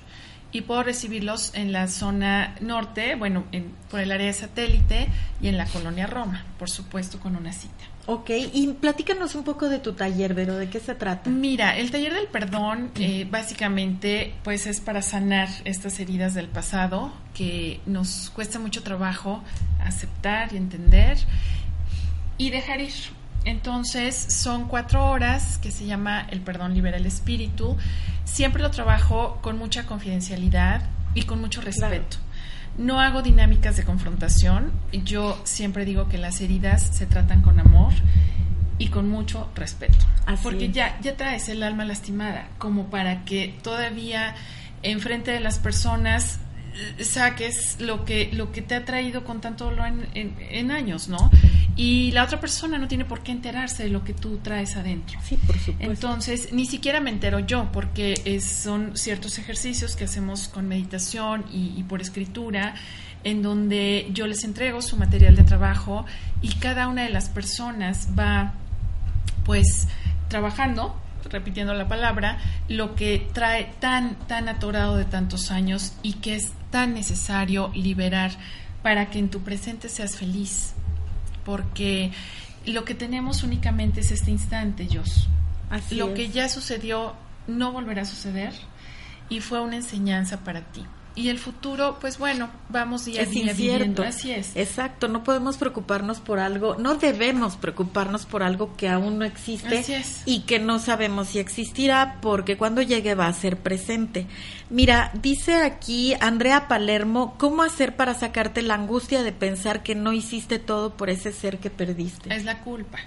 [0.53, 5.09] y puedo recibirlos en la zona norte, bueno, en, por el área de satélite
[5.41, 7.85] y en la colonia Roma, por supuesto, con una cita.
[8.11, 11.29] Ok, y platícanos un poco de tu taller, Vero, ¿de qué se trata?
[11.29, 17.13] Mira, el taller del perdón eh, básicamente pues es para sanar estas heridas del pasado
[17.35, 19.43] que nos cuesta mucho trabajo
[19.85, 21.19] aceptar y entender
[22.39, 22.95] y dejar ir.
[23.45, 27.77] Entonces son cuatro horas que se llama El perdón libera el espíritu.
[28.25, 30.81] Siempre lo trabajo con mucha confidencialidad
[31.13, 32.17] y con mucho respeto.
[32.79, 34.73] No hago dinámicas de confrontación.
[34.93, 37.93] Yo siempre digo que las heridas se tratan con amor
[38.79, 39.99] y con mucho respeto.
[40.43, 44.35] porque ya, ya traes el alma lastimada, como para que todavía
[44.83, 46.39] enfrente de las personas
[47.01, 51.31] saques lo que, lo que te ha traído con tanto dolor en, años, ¿no?
[51.77, 55.19] Y la otra persona no tiene por qué enterarse de lo que tú traes adentro.
[55.23, 55.85] Sí, por supuesto.
[55.93, 61.75] Entonces, ni siquiera me entero yo, porque son ciertos ejercicios que hacemos con meditación y,
[61.77, 62.75] y por escritura,
[63.25, 66.05] en donde yo les entrego su material de trabajo
[66.43, 68.55] y cada una de las personas va,
[69.45, 69.87] pues,
[70.29, 71.01] trabajando
[71.31, 72.39] repitiendo la palabra,
[72.69, 78.33] lo que trae tan, tan atorado de tantos años y que es tan necesario liberar
[78.83, 80.75] para que en tu presente seas feliz.
[81.45, 82.13] Porque
[82.67, 85.29] lo que tenemos únicamente es este instante, Dios.
[85.91, 87.15] lo que ya sucedió
[87.47, 88.53] no volverá a suceder
[89.29, 90.85] y fue una enseñanza para ti
[91.19, 94.05] y el futuro, pues bueno, vamos día a día viviendo.
[94.05, 94.55] Así es.
[94.55, 99.85] Exacto, no podemos preocuparnos por algo, no debemos preocuparnos por algo que aún no existe
[100.27, 104.27] y que no sabemos si existirá porque cuando llegue va a ser presente.
[104.71, 110.13] Mira, dice aquí Andrea Palermo, ¿cómo hacer para sacarte la angustia de pensar que no
[110.13, 112.33] hiciste todo por ese ser que perdiste?
[112.33, 112.99] Es la culpa.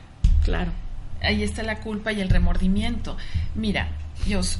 [0.43, 0.73] Claro.
[1.21, 3.15] Ahí está la culpa y el remordimiento.
[3.55, 3.87] Mira,
[4.25, 4.59] Dios,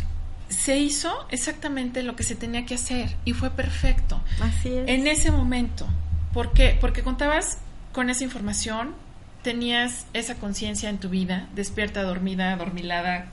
[0.52, 4.22] se hizo exactamente lo que se tenía que hacer y fue perfecto.
[4.42, 4.88] Así es.
[4.88, 5.88] En ese momento.
[6.34, 6.78] ¿Por qué?
[6.80, 7.58] Porque contabas
[7.92, 8.94] con esa información,
[9.42, 13.28] tenías esa conciencia en tu vida, despierta, dormida, dormilada,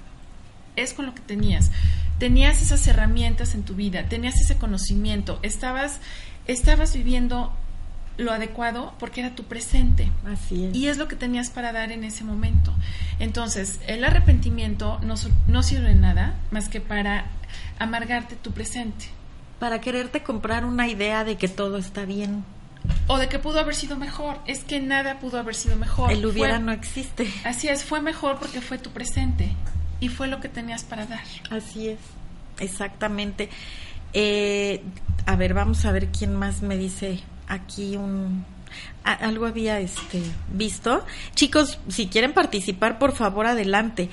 [0.77, 1.71] es con lo que tenías.
[2.19, 6.01] Tenías esas herramientas en tu vida, tenías ese conocimiento, estabas,
[6.47, 7.53] estabas viviendo
[8.19, 10.11] lo adecuado porque era tu presente.
[10.27, 10.77] Así es.
[10.77, 12.75] Y es lo que tenías para dar en ese momento.
[13.19, 15.15] Entonces, el arrepentimiento no,
[15.47, 17.27] no sirve nada más que para
[17.79, 19.07] amargarte tu presente.
[19.59, 22.45] Para quererte comprar una idea de que todo está bien.
[23.07, 24.39] O de que pudo haber sido mejor.
[24.47, 26.13] Es que nada pudo haber sido mejor.
[26.13, 27.33] El hubiera no existe.
[27.45, 29.55] Así es, fue mejor porque fue tu presente.
[30.01, 31.25] Y fue lo que tenías para dar.
[31.51, 31.99] Así es,
[32.61, 33.49] exactamente.
[34.13, 34.83] Eh,
[35.27, 38.45] a ver, vamos a ver quién más me dice aquí un
[39.05, 40.23] algo había este
[40.53, 41.05] visto.
[41.35, 44.11] Chicos, si quieren participar, por favor, adelante.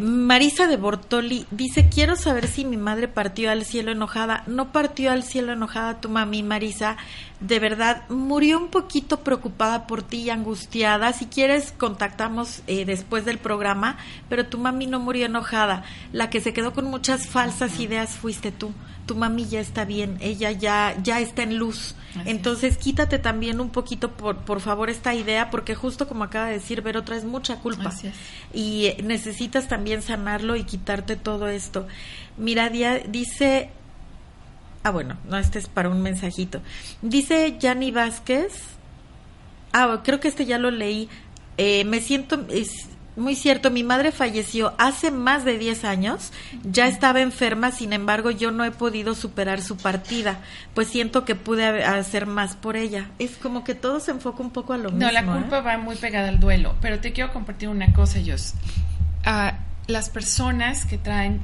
[0.00, 4.42] Marisa de Bortoli dice, quiero saber si mi madre partió al cielo enojada.
[4.46, 6.96] No partió al cielo enojada tu mami, Marisa.
[7.40, 11.12] De verdad, murió un poquito preocupada por ti y angustiada.
[11.12, 13.98] Si quieres, contactamos eh, después del programa,
[14.30, 15.84] pero tu mami no murió enojada.
[16.12, 18.72] La que se quedó con muchas falsas ideas fuiste tú
[19.06, 21.94] tu mami ya está bien, ella ya, ya está en luz.
[22.26, 26.54] Entonces quítate también un poquito, por, por favor, esta idea, porque justo como acaba de
[26.54, 27.92] decir Ver otra es mucha culpa.
[28.52, 31.86] Y necesitas también sanarlo y quitarte todo esto.
[32.36, 33.70] Mira, dice...
[34.84, 36.60] Ah, bueno, no, este es para un mensajito.
[37.02, 38.52] Dice Yanni Vázquez.
[39.72, 41.08] Ah, creo que este ya lo leí.
[41.56, 42.44] Eh, me siento,
[43.14, 46.32] muy cierto, mi madre falleció hace más de 10 años,
[46.64, 50.40] ya estaba enferma, sin embargo yo no he podido superar su partida,
[50.74, 53.10] pues siento que pude hacer más por ella.
[53.18, 55.06] Es como que todo se enfoca un poco a lo mismo.
[55.06, 55.62] No, la culpa ¿eh?
[55.62, 58.54] va muy pegada al duelo, pero te quiero compartir una cosa, Jos.
[59.24, 59.58] A
[59.88, 61.40] las personas que traen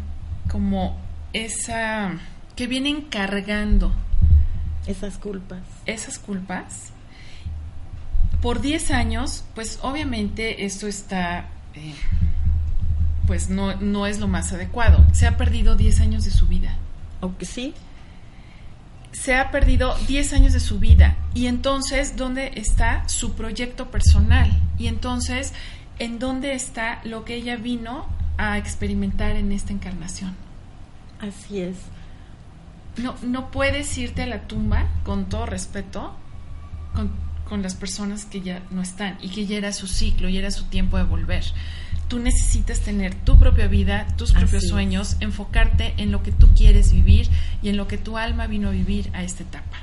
[0.50, 0.98] como
[1.34, 2.12] esa,
[2.56, 3.92] que vienen cargando
[4.86, 5.60] esas culpas.
[5.84, 6.92] Esas culpas.
[8.40, 11.48] Por 10 años, pues obviamente esto está
[11.78, 11.94] este,
[13.26, 15.04] pues no, no es lo más adecuado.
[15.12, 16.76] Se ha perdido 10 años de su vida.
[17.20, 17.74] Aunque sí.
[19.12, 21.16] Se ha perdido 10 años de su vida.
[21.34, 24.50] Y entonces, ¿dónde está su proyecto personal?
[24.78, 25.52] Y entonces,
[25.98, 28.06] ¿en dónde está lo que ella vino
[28.38, 30.34] a experimentar en esta encarnación?
[31.20, 31.76] Así es.
[32.96, 36.14] No, no puedes irte a la tumba, con todo respeto,
[36.94, 37.12] con
[37.48, 40.50] con las personas que ya no están y que ya era su ciclo, y era
[40.50, 41.44] su tiempo de volver.
[42.08, 46.92] Tú necesitas tener tu propia vida, tus propios sueños, enfocarte en lo que tú quieres
[46.92, 47.28] vivir
[47.62, 49.76] y en lo que tu alma vino a vivir a esta etapa.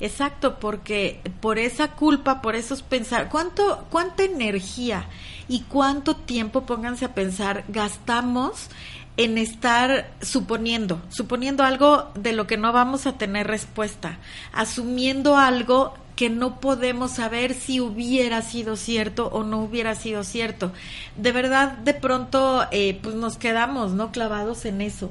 [0.00, 5.06] Exacto, porque por esa culpa, por esos pensar, ¿cuánto, cuánta energía
[5.48, 8.68] y cuánto tiempo, pónganse a pensar, gastamos
[9.16, 14.18] en estar suponiendo, suponiendo algo de lo que no vamos a tener respuesta,
[14.52, 20.72] asumiendo algo que no podemos saber si hubiera sido cierto o no hubiera sido cierto.
[21.16, 24.12] De verdad, de pronto, eh, pues nos quedamos, ¿no?
[24.12, 25.10] Clavados en eso.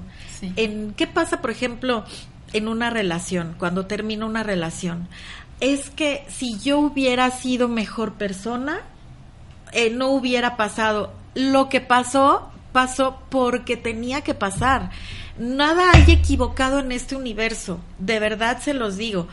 [0.55, 2.05] En qué pasa, por ejemplo,
[2.53, 5.07] en una relación, cuando termina una relación.
[5.59, 8.81] Es que si yo hubiera sido mejor persona,
[9.71, 11.13] eh, no hubiera pasado.
[11.33, 14.91] Lo que pasó, pasó porque tenía que pasar.
[15.39, 19.27] Nada hay equivocado en este universo, de verdad se los digo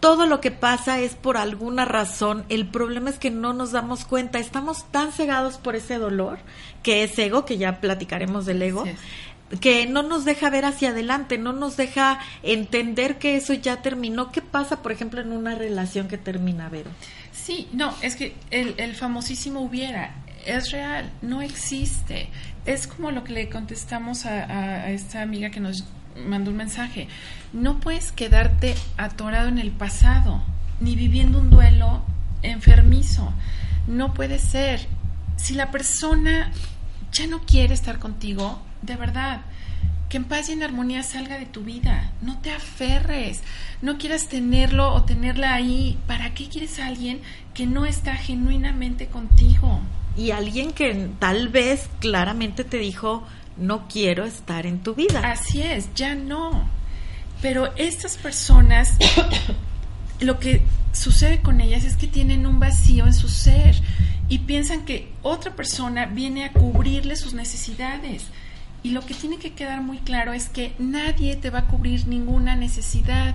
[0.00, 2.44] todo lo que pasa es por alguna razón.
[2.48, 4.38] El problema es que no nos damos cuenta.
[4.38, 6.38] Estamos tan cegados por ese dolor,
[6.82, 8.84] que es ego, que ya platicaremos del ego,
[9.60, 14.30] que no nos deja ver hacia adelante, no nos deja entender que eso ya terminó.
[14.30, 16.90] ¿Qué pasa, por ejemplo, en una relación que termina, Vero?
[17.32, 22.28] Sí, no, es que el, el famosísimo hubiera es real, no existe.
[22.66, 25.84] Es como lo que le contestamos a, a esta amiga que nos
[26.26, 27.08] mandó un mensaje.
[27.52, 30.42] No puedes quedarte atorado en el pasado,
[30.80, 32.02] ni viviendo un duelo
[32.42, 33.32] enfermizo.
[33.86, 34.86] No puede ser.
[35.36, 36.52] Si la persona
[37.12, 39.42] ya no quiere estar contigo, de verdad,
[40.08, 42.12] que en paz y en armonía salga de tu vida.
[42.22, 43.42] No te aferres.
[43.82, 45.98] No quieras tenerlo o tenerla ahí.
[46.06, 47.20] ¿Para qué quieres a alguien
[47.54, 49.80] que no está genuinamente contigo?
[50.16, 53.24] Y alguien que tal vez claramente te dijo,
[53.58, 55.20] no quiero estar en tu vida.
[55.24, 56.68] Así es, ya no.
[57.42, 58.96] Pero estas personas,
[60.20, 63.76] lo que sucede con ellas es que tienen un vacío en su ser
[64.28, 68.26] y piensan que otra persona viene a cubrirle sus necesidades.
[68.82, 72.06] Y lo que tiene que quedar muy claro es que nadie te va a cubrir
[72.06, 73.34] ninguna necesidad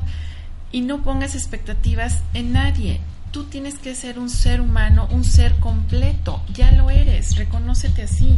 [0.72, 3.02] y no pongas expectativas en nadie.
[3.32, 6.42] Tú tienes que ser un ser humano, un ser completo.
[6.54, 8.38] Ya lo eres, reconócete así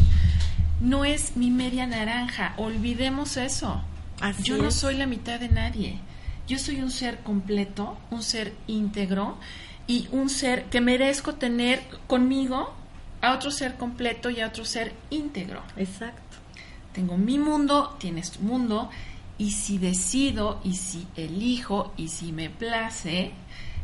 [0.82, 3.82] no es mi media naranja, olvidemos eso.
[4.44, 6.00] Yo no soy la mitad de nadie.
[6.48, 9.38] Yo soy un ser completo, un ser íntegro
[9.88, 12.74] y un ser que merezco tener conmigo
[13.22, 15.62] a otro ser completo y a otro ser íntegro.
[15.76, 16.38] Exacto.
[16.94, 18.90] Tengo mi mundo, tienes tu mundo
[19.38, 23.32] y si decido y si elijo y si me place,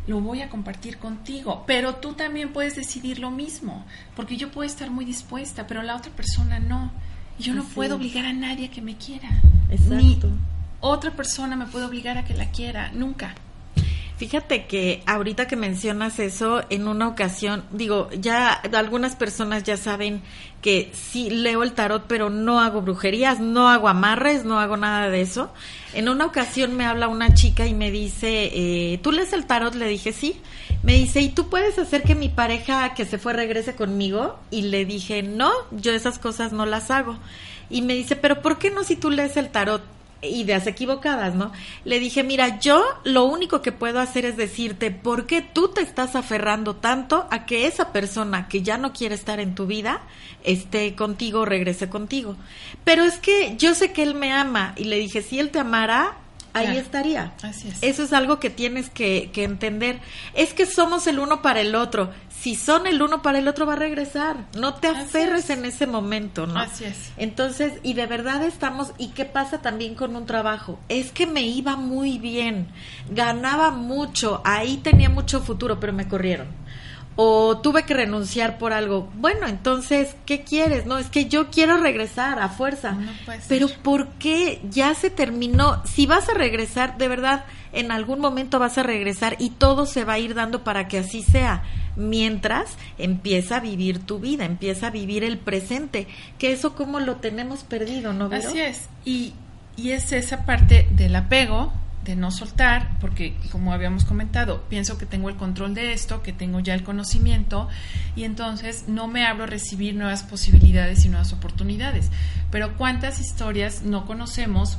[0.08, 3.86] lo voy a compartir contigo, pero tú también puedes decidir lo mismo,
[4.16, 6.92] porque yo puedo estar muy dispuesta, pero la otra persona no.
[7.40, 9.30] Yo no puedo obligar a nadie a que me quiera.
[9.70, 9.96] Exacto.
[9.96, 10.20] Ni
[10.80, 13.36] otra persona me puede obligar a que la quiera, nunca.
[14.22, 20.22] Fíjate que ahorita que mencionas eso, en una ocasión, digo, ya algunas personas ya saben
[20.62, 25.10] que sí leo el tarot, pero no hago brujerías, no hago amarres, no hago nada
[25.10, 25.52] de eso.
[25.96, 29.74] En una ocasión me habla una chica y me dice, eh, ¿tú lees el tarot?
[29.74, 30.40] Le dije, sí.
[30.84, 34.38] Me dice, ¿y tú puedes hacer que mi pareja que se fue regrese conmigo?
[34.52, 37.18] Y le dije, no, yo esas cosas no las hago.
[37.72, 39.82] Y me dice, ¿pero por qué no si tú lees el tarot?
[40.22, 41.52] Ideas equivocadas, ¿no?
[41.84, 45.82] Le dije, mira, yo lo único que puedo hacer es decirte por qué tú te
[45.82, 50.02] estás aferrando tanto a que esa persona que ya no quiere estar en tu vida
[50.44, 52.36] esté contigo, regrese contigo.
[52.84, 55.60] Pero es que yo sé que él me ama y le dije, si él te
[55.60, 56.18] amara,
[56.54, 57.34] ahí estaría.
[57.42, 57.78] Así es.
[57.82, 60.00] Eso es algo que tienes que, que, entender.
[60.34, 62.12] Es que somos el uno para el otro.
[62.42, 64.48] Si son el uno para el otro, va a regresar.
[64.58, 66.60] No te aferres en ese momento, ¿no?
[66.60, 67.12] Así es.
[67.18, 70.80] Entonces, y de verdad estamos, ¿y qué pasa también con un trabajo?
[70.90, 72.68] Es que me iba muy bien,
[73.12, 76.61] ganaba mucho, ahí tenía mucho futuro, pero me corrieron
[77.16, 79.10] o tuve que renunciar por algo.
[79.16, 80.86] Bueno, entonces, ¿qué quieres?
[80.86, 82.98] No, es que yo quiero regresar a fuerza.
[83.48, 85.84] Pero ¿por qué ya se terminó?
[85.86, 90.06] Si vas a regresar, de verdad, en algún momento vas a regresar y todo se
[90.06, 91.64] va a ir dando para que así sea.
[91.98, 96.08] Mientras empieza a vivir tu vida, empieza a vivir el presente,
[96.40, 98.30] que eso como lo tenemos perdido, ¿no?
[98.32, 98.88] Así es.
[99.04, 99.34] Y,
[99.76, 101.74] y es esa parte del apego,
[102.04, 106.34] de no soltar, porque como habíamos comentado, pienso que tengo el control de esto, que
[106.34, 107.68] tengo ya el conocimiento
[108.16, 112.10] y entonces no me abro a recibir nuevas posibilidades y nuevas oportunidades.
[112.50, 114.78] Pero cuántas historias no conocemos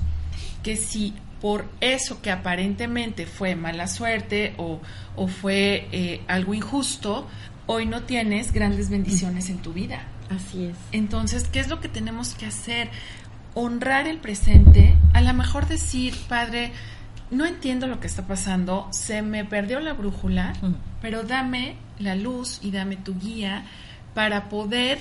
[0.62, 4.80] que si por eso que aparentemente fue mala suerte o,
[5.16, 7.28] o fue eh, algo injusto,
[7.66, 10.04] hoy no tienes grandes bendiciones en tu vida.
[10.30, 10.76] Así es.
[10.92, 12.90] Entonces, ¿qué es lo que tenemos que hacer?
[13.54, 16.72] Honrar el presente, a lo mejor decir, Padre,
[17.32, 20.52] no entiendo lo que está pasando, se me perdió la brújula,
[21.00, 23.64] pero dame la luz y dame tu guía
[24.14, 24.98] para poder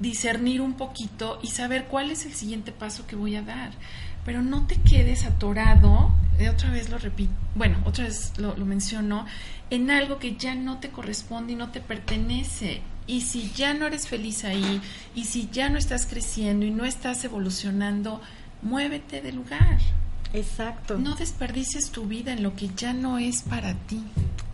[0.00, 3.72] discernir un poquito y saber cuál es el siguiente paso que voy a dar.
[4.24, 8.64] Pero no te quedes atorado, eh, otra vez lo repito, bueno, otra vez lo, lo
[8.64, 9.26] menciono,
[9.68, 12.80] en algo que ya no te corresponde y no te pertenece.
[13.06, 14.80] Y si ya no eres feliz ahí,
[15.14, 18.22] y si ya no estás creciendo y no estás evolucionando,
[18.62, 19.78] muévete del lugar.
[20.34, 20.98] Exacto.
[20.98, 24.02] No desperdicies tu vida en lo que ya no es para ti.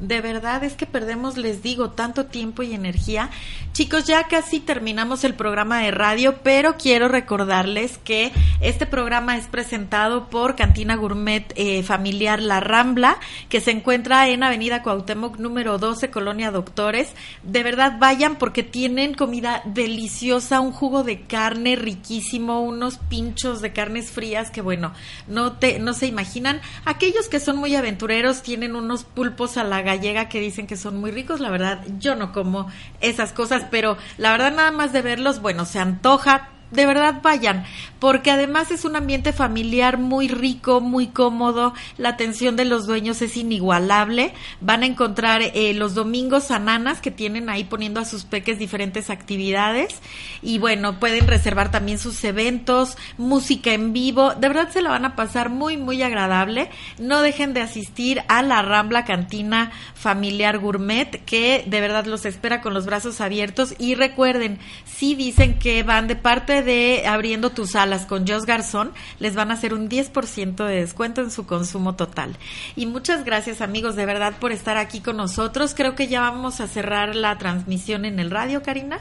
[0.01, 3.29] De verdad es que perdemos, les digo, tanto tiempo y energía.
[3.75, 8.33] Chicos, ya casi terminamos el programa de radio, pero quiero recordarles que
[8.63, 13.19] este programa es presentado por Cantina Gourmet eh, Familiar La Rambla,
[13.51, 17.11] que se encuentra en Avenida Cuauhtémoc número 12, Colonia Doctores.
[17.43, 23.75] De verdad, vayan porque tienen comida deliciosa, un jugo de carne riquísimo, unos pinchos de
[23.75, 24.95] carnes frías que, bueno,
[25.29, 26.63] no te no se imaginan.
[26.87, 30.99] Aquellos que son muy aventureros tienen unos pulpos a la gallega que dicen que son
[30.99, 31.41] muy ricos.
[31.41, 32.69] La verdad, yo no como
[33.01, 37.65] esas cosas, pero la verdad nada más de verlos, bueno, se antoja de verdad vayan,
[37.99, 43.21] porque además es un ambiente familiar muy rico, muy cómodo, la atención de los dueños
[43.23, 48.25] es inigualable, van a encontrar eh, los domingos ananas que tienen ahí poniendo a sus
[48.25, 50.01] peques diferentes actividades
[50.43, 55.05] y bueno, pueden reservar también sus eventos, música en vivo, de verdad se la van
[55.05, 61.25] a pasar muy, muy agradable, no dejen de asistir a la Rambla Cantina Familiar Gourmet,
[61.25, 66.09] que de verdad los espera con los brazos abiertos y recuerden, si dicen que van
[66.09, 70.67] de parte de Abriendo tus alas con Jos Garzón, les van a hacer un 10%
[70.67, 72.37] de descuento en su consumo total.
[72.77, 75.75] Y muchas gracias amigos de verdad por estar aquí con nosotros.
[75.75, 79.01] Creo que ya vamos a cerrar la transmisión en el radio, Karina.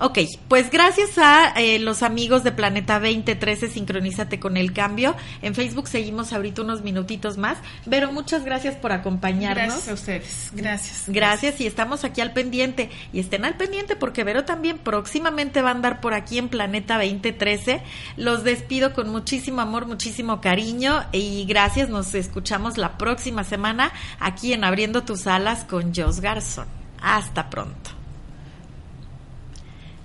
[0.00, 5.16] Ok, pues gracias a eh, los amigos de Planeta 2013, sincronízate con el cambio.
[5.42, 7.58] En Facebook seguimos ahorita unos minutitos más.
[7.90, 9.66] Pero muchas gracias por acompañarnos.
[9.66, 10.50] Gracias a ustedes.
[10.54, 11.04] Gracias.
[11.08, 12.90] Gracias y estamos aquí al pendiente.
[13.12, 16.94] Y estén al pendiente porque Vero también próximamente va a andar por aquí en Planeta
[16.94, 17.82] 2013.
[18.16, 21.88] Los despido con muchísimo amor, muchísimo cariño y gracias.
[21.88, 26.66] Nos escuchamos la próxima semana aquí en Abriendo tus alas con Jos Garzón.
[27.00, 27.87] Hasta pronto.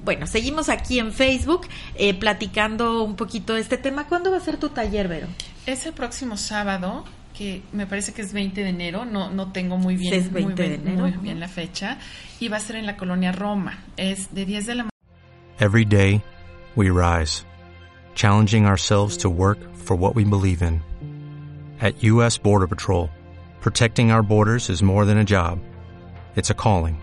[0.04, 4.08] Bueno, seguimos aquí en Facebook eh, platicando un poquito de este tema.
[4.08, 5.28] ¿Cuándo va a ser tu taller, Vero?
[5.66, 7.06] Es el próximo sábado,
[7.38, 10.42] que me parece que es 20 de enero, no, no tengo muy bien, es 20
[10.42, 11.08] muy, bien, de enero.
[11.08, 11.98] muy bien la fecha,
[12.40, 13.80] y va a ser en la colonia Roma.
[13.96, 14.90] Es de 10 de la
[15.60, 16.22] Every day,
[16.76, 17.46] we rise,
[18.16, 20.82] challenging ourselves to work for what we believe in.
[21.80, 22.38] At U.S.
[22.38, 23.10] Border Patrol,
[23.62, 25.60] protecting our borders is more than a job,
[26.36, 27.03] it's a calling.